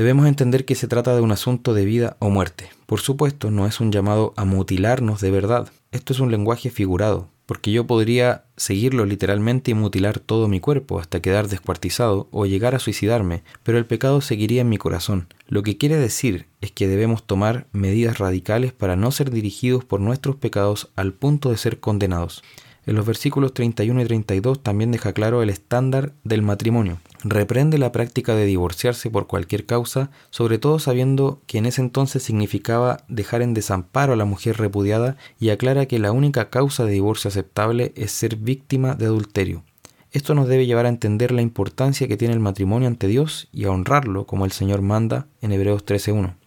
Debemos 0.00 0.26
entender 0.26 0.64
que 0.64 0.76
se 0.76 0.88
trata 0.88 1.14
de 1.14 1.20
un 1.20 1.30
asunto 1.30 1.74
de 1.74 1.84
vida 1.84 2.16
o 2.20 2.30
muerte. 2.30 2.70
Por 2.86 3.00
supuesto, 3.00 3.50
no 3.50 3.66
es 3.66 3.80
un 3.80 3.92
llamado 3.92 4.32
a 4.38 4.46
mutilarnos 4.46 5.20
de 5.20 5.30
verdad. 5.30 5.68
Esto 5.92 6.14
es 6.14 6.20
un 6.20 6.30
lenguaje 6.30 6.70
figurado, 6.70 7.28
porque 7.44 7.70
yo 7.70 7.86
podría 7.86 8.46
seguirlo 8.56 9.04
literalmente 9.04 9.72
y 9.72 9.74
mutilar 9.74 10.18
todo 10.18 10.48
mi 10.48 10.58
cuerpo 10.58 11.00
hasta 11.00 11.20
quedar 11.20 11.48
descuartizado 11.48 12.28
o 12.30 12.46
llegar 12.46 12.74
a 12.74 12.78
suicidarme, 12.78 13.42
pero 13.62 13.76
el 13.76 13.84
pecado 13.84 14.22
seguiría 14.22 14.62
en 14.62 14.70
mi 14.70 14.78
corazón. 14.78 15.26
Lo 15.48 15.62
que 15.62 15.76
quiere 15.76 15.96
decir 15.96 16.46
es 16.62 16.72
que 16.72 16.88
debemos 16.88 17.26
tomar 17.26 17.66
medidas 17.72 18.16
radicales 18.16 18.72
para 18.72 18.96
no 18.96 19.10
ser 19.10 19.30
dirigidos 19.30 19.84
por 19.84 20.00
nuestros 20.00 20.36
pecados 20.36 20.88
al 20.96 21.12
punto 21.12 21.50
de 21.50 21.58
ser 21.58 21.78
condenados. 21.78 22.42
En 22.86 22.96
los 22.96 23.04
versículos 23.04 23.52
31 23.52 24.00
y 24.00 24.04
32 24.06 24.62
también 24.62 24.92
deja 24.92 25.12
claro 25.12 25.42
el 25.42 25.50
estándar 25.50 26.14
del 26.24 26.40
matrimonio. 26.40 27.00
Reprende 27.22 27.76
la 27.76 27.92
práctica 27.92 28.34
de 28.34 28.46
divorciarse 28.46 29.10
por 29.10 29.26
cualquier 29.26 29.66
causa, 29.66 30.10
sobre 30.30 30.58
todo 30.58 30.78
sabiendo 30.78 31.42
que 31.46 31.58
en 31.58 31.66
ese 31.66 31.82
entonces 31.82 32.22
significaba 32.22 33.04
dejar 33.08 33.42
en 33.42 33.52
desamparo 33.52 34.14
a 34.14 34.16
la 34.16 34.24
mujer 34.24 34.56
repudiada 34.56 35.16
y 35.38 35.50
aclara 35.50 35.84
que 35.84 35.98
la 35.98 36.12
única 36.12 36.48
causa 36.48 36.84
de 36.84 36.92
divorcio 36.92 37.28
aceptable 37.28 37.92
es 37.94 38.10
ser 38.12 38.36
víctima 38.36 38.94
de 38.94 39.04
adulterio. 39.04 39.64
Esto 40.12 40.34
nos 40.34 40.48
debe 40.48 40.66
llevar 40.66 40.86
a 40.86 40.88
entender 40.88 41.30
la 41.30 41.42
importancia 41.42 42.08
que 42.08 42.16
tiene 42.16 42.32
el 42.32 42.40
matrimonio 42.40 42.88
ante 42.88 43.06
Dios 43.06 43.48
y 43.52 43.64
a 43.64 43.70
honrarlo 43.70 44.26
como 44.26 44.46
el 44.46 44.52
Señor 44.52 44.80
manda 44.80 45.26
en 45.42 45.52
Hebreos 45.52 45.84
13.1. 45.84 46.39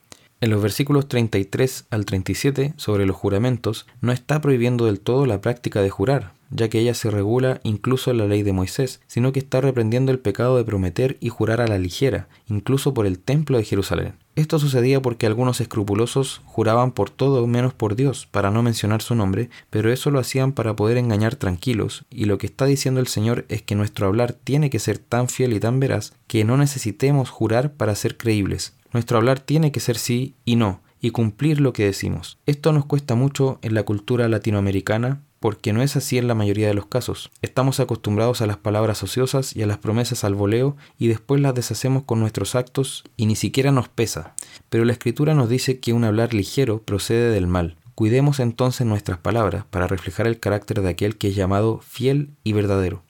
En 0.43 0.49
los 0.49 0.61
versículos 0.61 1.07
33 1.07 1.85
al 1.89 2.03
37 2.03 2.73
sobre 2.75 3.05
los 3.05 3.15
juramentos 3.15 3.85
no 4.01 4.11
está 4.11 4.41
prohibiendo 4.41 4.87
del 4.87 4.99
todo 4.99 5.25
la 5.25 5.39
práctica 5.39 5.81
de 5.81 5.89
jurar, 5.89 6.33
ya 6.49 6.67
que 6.67 6.79
ella 6.79 6.93
se 6.95 7.09
regula 7.09 7.61
incluso 7.63 8.11
en 8.11 8.17
la 8.17 8.27
ley 8.27 8.43
de 8.43 8.51
Moisés, 8.51 8.99
sino 9.07 9.31
que 9.31 9.39
está 9.39 9.61
reprendiendo 9.61 10.11
el 10.11 10.19
pecado 10.19 10.57
de 10.57 10.65
prometer 10.65 11.15
y 11.21 11.29
jurar 11.29 11.61
a 11.61 11.67
la 11.67 11.77
ligera, 11.77 12.27
incluso 12.49 12.93
por 12.93 13.05
el 13.05 13.19
templo 13.19 13.57
de 13.57 13.63
Jerusalén. 13.63 14.15
Esto 14.35 14.59
sucedía 14.59 15.01
porque 15.01 15.27
algunos 15.27 15.61
escrupulosos 15.61 16.41
juraban 16.43 16.91
por 16.91 17.09
todo 17.09 17.47
menos 17.47 17.73
por 17.73 17.95
Dios, 17.95 18.27
para 18.29 18.51
no 18.51 18.63
mencionar 18.63 19.01
su 19.01 19.15
nombre, 19.15 19.49
pero 19.69 19.93
eso 19.93 20.11
lo 20.11 20.19
hacían 20.19 20.51
para 20.51 20.75
poder 20.75 20.97
engañar 20.97 21.37
tranquilos, 21.37 22.03
y 22.09 22.25
lo 22.25 22.37
que 22.37 22.47
está 22.47 22.65
diciendo 22.65 22.99
el 22.99 23.07
Señor 23.07 23.45
es 23.47 23.61
que 23.61 23.75
nuestro 23.75 24.07
hablar 24.07 24.33
tiene 24.33 24.69
que 24.69 24.79
ser 24.79 24.97
tan 24.97 25.29
fiel 25.29 25.53
y 25.53 25.61
tan 25.61 25.79
veraz 25.79 26.11
que 26.27 26.43
no 26.43 26.57
necesitemos 26.57 27.29
jurar 27.29 27.71
para 27.71 27.95
ser 27.95 28.17
creíbles. 28.17 28.73
Nuestro 28.93 29.17
hablar 29.17 29.39
tiene 29.39 29.71
que 29.71 29.79
ser 29.79 29.97
sí 29.97 30.35
y 30.45 30.55
no, 30.55 30.81
y 31.01 31.09
cumplir 31.09 31.59
lo 31.59 31.73
que 31.73 31.83
decimos. 31.83 32.37
Esto 32.45 32.71
nos 32.71 32.85
cuesta 32.85 33.15
mucho 33.15 33.59
en 33.61 33.73
la 33.73 33.83
cultura 33.83 34.29
latinoamericana 34.29 35.23
porque 35.39 35.73
no 35.73 35.81
es 35.81 35.97
así 35.97 36.17
en 36.17 36.29
la 36.29 36.35
mayoría 36.35 36.69
de 36.69 36.73
los 36.73 36.85
casos. 36.85 37.29
Estamos 37.41 37.81
acostumbrados 37.81 38.41
a 38.41 38.47
las 38.47 38.55
palabras 38.55 39.03
ociosas 39.03 39.53
y 39.53 39.61
a 39.61 39.67
las 39.67 39.79
promesas 39.79 40.23
al 40.23 40.35
voleo 40.35 40.77
y 40.97 41.09
después 41.09 41.41
las 41.41 41.53
deshacemos 41.53 42.03
con 42.03 42.21
nuestros 42.21 42.55
actos 42.55 43.03
y 43.17 43.25
ni 43.25 43.35
siquiera 43.35 43.73
nos 43.73 43.89
pesa. 43.89 44.35
Pero 44.69 44.85
la 44.85 44.93
escritura 44.93 45.33
nos 45.33 45.49
dice 45.49 45.81
que 45.81 45.91
un 45.91 46.05
hablar 46.05 46.33
ligero 46.33 46.81
procede 46.81 47.31
del 47.31 47.47
mal. 47.47 47.75
Cuidemos 47.95 48.39
entonces 48.39 48.87
nuestras 48.87 49.17
palabras 49.17 49.65
para 49.69 49.87
reflejar 49.87 50.27
el 50.27 50.39
carácter 50.39 50.81
de 50.81 50.89
aquel 50.89 51.17
que 51.17 51.27
es 51.27 51.35
llamado 51.35 51.79
fiel 51.79 52.29
y 52.45 52.53
verdadero. 52.53 53.03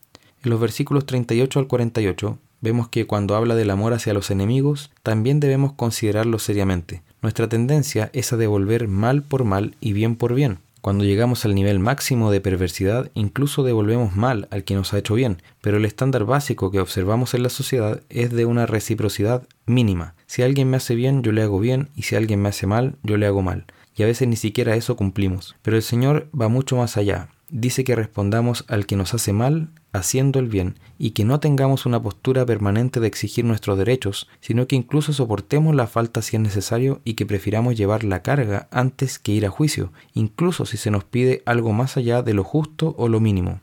En 0.43 0.49
los 0.49 0.59
versículos 0.59 1.05
38 1.05 1.59
al 1.59 1.67
48 1.67 2.39
vemos 2.63 2.87
que 2.87 3.05
cuando 3.05 3.35
habla 3.35 3.55
del 3.55 3.69
amor 3.69 3.93
hacia 3.93 4.13
los 4.13 4.31
enemigos, 4.31 4.89
también 5.03 5.41
debemos 5.41 5.73
considerarlo 5.73 6.39
seriamente. 6.39 7.03
Nuestra 7.21 7.49
tendencia 7.49 8.09
es 8.13 8.31
a 8.31 8.37
devolver 8.37 8.87
mal 8.87 9.21
por 9.21 9.43
mal 9.43 9.75
y 9.81 9.91
bien 9.91 10.15
por 10.15 10.33
bien. 10.33 10.59
Cuando 10.79 11.03
llegamos 11.03 11.43
al 11.43 11.55
nivel 11.55 11.79
máximo 11.79 12.31
de 12.31 12.41
perversidad, 12.41 13.11
incluso 13.13 13.63
devolvemos 13.63 14.15
mal 14.15 14.47
al 14.49 14.63
que 14.63 14.75
nos 14.75 14.93
ha 14.93 14.97
hecho 14.97 15.13
bien, 15.13 15.41
pero 15.61 15.77
el 15.77 15.85
estándar 15.85 16.23
básico 16.23 16.71
que 16.71 16.79
observamos 16.79 17.33
en 17.33 17.43
la 17.43 17.49
sociedad 17.49 18.01
es 18.09 18.31
de 18.31 18.45
una 18.45 18.65
reciprocidad 18.65 19.45
mínima. 19.65 20.15
Si 20.25 20.41
alguien 20.41 20.69
me 20.69 20.77
hace 20.77 20.95
bien, 20.95 21.21
yo 21.21 21.33
le 21.33 21.41
hago 21.41 21.59
bien, 21.59 21.89
y 21.95 22.03
si 22.03 22.15
alguien 22.15 22.41
me 22.41 22.49
hace 22.49 22.65
mal, 22.65 22.95
yo 23.03 23.17
le 23.17 23.25
hago 23.25 23.41
mal. 23.41 23.65
Y 23.95 24.03
a 24.03 24.07
veces 24.07 24.27
ni 24.27 24.37
siquiera 24.37 24.75
eso 24.75 24.95
cumplimos. 24.95 25.55
Pero 25.61 25.77
el 25.77 25.83
Señor 25.83 26.27
va 26.33 26.47
mucho 26.47 26.77
más 26.77 26.97
allá 26.97 27.29
dice 27.53 27.83
que 27.83 27.95
respondamos 27.95 28.65
al 28.67 28.87
que 28.87 28.95
nos 28.95 29.13
hace 29.13 29.31
mal 29.31 29.69
haciendo 29.93 30.39
el 30.39 30.47
bien 30.47 30.77
y 30.97 31.11
que 31.11 31.23
no 31.23 31.39
tengamos 31.39 31.85
una 31.85 32.01
postura 32.01 32.45
permanente 32.45 32.99
de 32.99 33.07
exigir 33.07 33.45
nuestros 33.45 33.77
derechos, 33.77 34.27
sino 34.41 34.67
que 34.67 34.75
incluso 34.75 35.13
soportemos 35.13 35.75
la 35.75 35.87
falta 35.87 36.21
si 36.21 36.35
es 36.35 36.41
necesario 36.41 37.01
y 37.05 37.13
que 37.13 37.25
prefiramos 37.25 37.77
llevar 37.77 38.03
la 38.03 38.21
carga 38.21 38.67
antes 38.71 39.19
que 39.19 39.31
ir 39.31 39.45
a 39.45 39.49
juicio, 39.49 39.93
incluso 40.13 40.65
si 40.65 40.77
se 40.77 40.91
nos 40.91 41.03
pide 41.03 41.43
algo 41.45 41.71
más 41.71 41.95
allá 41.95 42.21
de 42.21 42.33
lo 42.33 42.43
justo 42.43 42.95
o 42.97 43.07
lo 43.07 43.19
mínimo. 43.19 43.61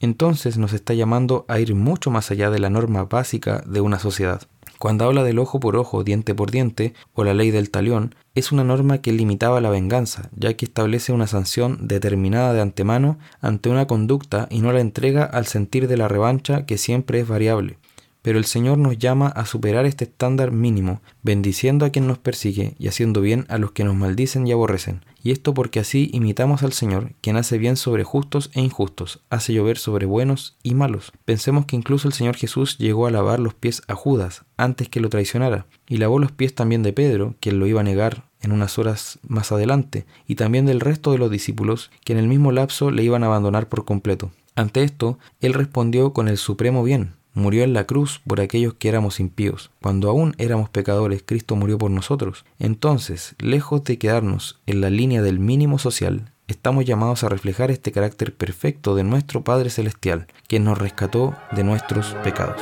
Entonces 0.00 0.56
nos 0.56 0.72
está 0.72 0.94
llamando 0.94 1.44
a 1.48 1.60
ir 1.60 1.74
mucho 1.74 2.10
más 2.10 2.30
allá 2.30 2.50
de 2.50 2.58
la 2.58 2.70
norma 2.70 3.04
básica 3.04 3.62
de 3.66 3.80
una 3.80 3.98
sociedad. 3.98 4.42
Cuando 4.80 5.04
habla 5.04 5.24
del 5.24 5.38
ojo 5.38 5.60
por 5.60 5.76
ojo, 5.76 6.04
diente 6.04 6.34
por 6.34 6.50
diente, 6.50 6.94
o 7.12 7.22
la 7.22 7.34
ley 7.34 7.50
del 7.50 7.70
talión, 7.70 8.14
es 8.34 8.50
una 8.50 8.64
norma 8.64 9.02
que 9.02 9.12
limitaba 9.12 9.60
la 9.60 9.68
venganza, 9.68 10.30
ya 10.34 10.54
que 10.54 10.64
establece 10.64 11.12
una 11.12 11.26
sanción 11.26 11.86
determinada 11.86 12.54
de 12.54 12.62
antemano 12.62 13.18
ante 13.42 13.68
una 13.68 13.86
conducta 13.86 14.48
y 14.50 14.60
no 14.60 14.72
la 14.72 14.80
entrega 14.80 15.24
al 15.24 15.44
sentir 15.44 15.86
de 15.86 15.98
la 15.98 16.08
revancha 16.08 16.64
que 16.64 16.78
siempre 16.78 17.20
es 17.20 17.28
variable. 17.28 17.76
Pero 18.22 18.38
el 18.38 18.44
Señor 18.44 18.78
nos 18.78 18.98
llama 18.98 19.28
a 19.28 19.46
superar 19.46 19.86
este 19.86 20.04
estándar 20.04 20.50
mínimo, 20.52 21.00
bendiciendo 21.22 21.86
a 21.86 21.90
quien 21.90 22.06
nos 22.06 22.18
persigue 22.18 22.74
y 22.78 22.88
haciendo 22.88 23.20
bien 23.20 23.46
a 23.48 23.58
los 23.58 23.72
que 23.72 23.84
nos 23.84 23.96
maldicen 23.96 24.46
y 24.46 24.52
aborrecen. 24.52 25.04
Y 25.22 25.32
esto 25.32 25.54
porque 25.54 25.80
así 25.80 26.10
imitamos 26.12 26.62
al 26.62 26.72
Señor, 26.72 27.12
quien 27.20 27.36
hace 27.36 27.58
bien 27.58 27.76
sobre 27.76 28.04
justos 28.04 28.50
e 28.54 28.60
injustos, 28.60 29.20
hace 29.30 29.52
llover 29.52 29.78
sobre 29.78 30.06
buenos 30.06 30.56
y 30.62 30.74
malos. 30.74 31.12
Pensemos 31.24 31.66
que 31.66 31.76
incluso 31.76 32.08
el 32.08 32.14
Señor 32.14 32.36
Jesús 32.36 32.78
llegó 32.78 33.06
a 33.06 33.10
lavar 33.10 33.40
los 33.40 33.54
pies 33.54 33.82
a 33.88 33.94
Judas 33.94 34.44
antes 34.56 34.88
que 34.88 35.00
lo 35.00 35.08
traicionara, 35.08 35.66
y 35.88 35.96
lavó 35.96 36.18
los 36.18 36.32
pies 36.32 36.54
también 36.54 36.82
de 36.82 36.92
Pedro, 36.92 37.34
quien 37.40 37.58
lo 37.58 37.66
iba 37.66 37.80
a 37.80 37.84
negar 37.84 38.24
en 38.42 38.52
unas 38.52 38.78
horas 38.78 39.18
más 39.26 39.52
adelante, 39.52 40.06
y 40.26 40.34
también 40.34 40.66
del 40.66 40.80
resto 40.80 41.12
de 41.12 41.18
los 41.18 41.30
discípulos, 41.30 41.90
que 42.04 42.12
en 42.12 42.18
el 42.18 42.28
mismo 42.28 42.52
lapso 42.52 42.90
le 42.90 43.02
iban 43.02 43.22
a 43.22 43.26
abandonar 43.26 43.68
por 43.68 43.84
completo. 43.84 44.30
Ante 44.56 44.82
esto, 44.82 45.18
él 45.40 45.54
respondió 45.54 46.12
con 46.12 46.28
el 46.28 46.36
supremo 46.36 46.82
bien, 46.82 47.14
murió 47.34 47.64
en 47.64 47.72
la 47.72 47.84
cruz 47.84 48.20
por 48.26 48.40
aquellos 48.40 48.74
que 48.74 48.88
éramos 48.88 49.20
impíos. 49.20 49.70
Cuando 49.80 50.08
aún 50.10 50.34
éramos 50.38 50.68
pecadores, 50.70 51.22
Cristo 51.24 51.56
murió 51.56 51.78
por 51.78 51.90
nosotros. 51.90 52.44
Entonces, 52.58 53.34
lejos 53.38 53.84
de 53.84 53.98
quedarnos 53.98 54.60
en 54.66 54.80
la 54.80 54.90
línea 54.90 55.22
del 55.22 55.38
mínimo 55.38 55.78
social, 55.78 56.32
estamos 56.48 56.84
llamados 56.84 57.24
a 57.24 57.28
reflejar 57.28 57.70
este 57.70 57.92
carácter 57.92 58.34
perfecto 58.34 58.94
de 58.94 59.04
nuestro 59.04 59.42
Padre 59.42 59.70
Celestial, 59.70 60.26
quien 60.48 60.64
nos 60.64 60.78
rescató 60.78 61.34
de 61.52 61.64
nuestros 61.64 62.14
pecados. 62.22 62.60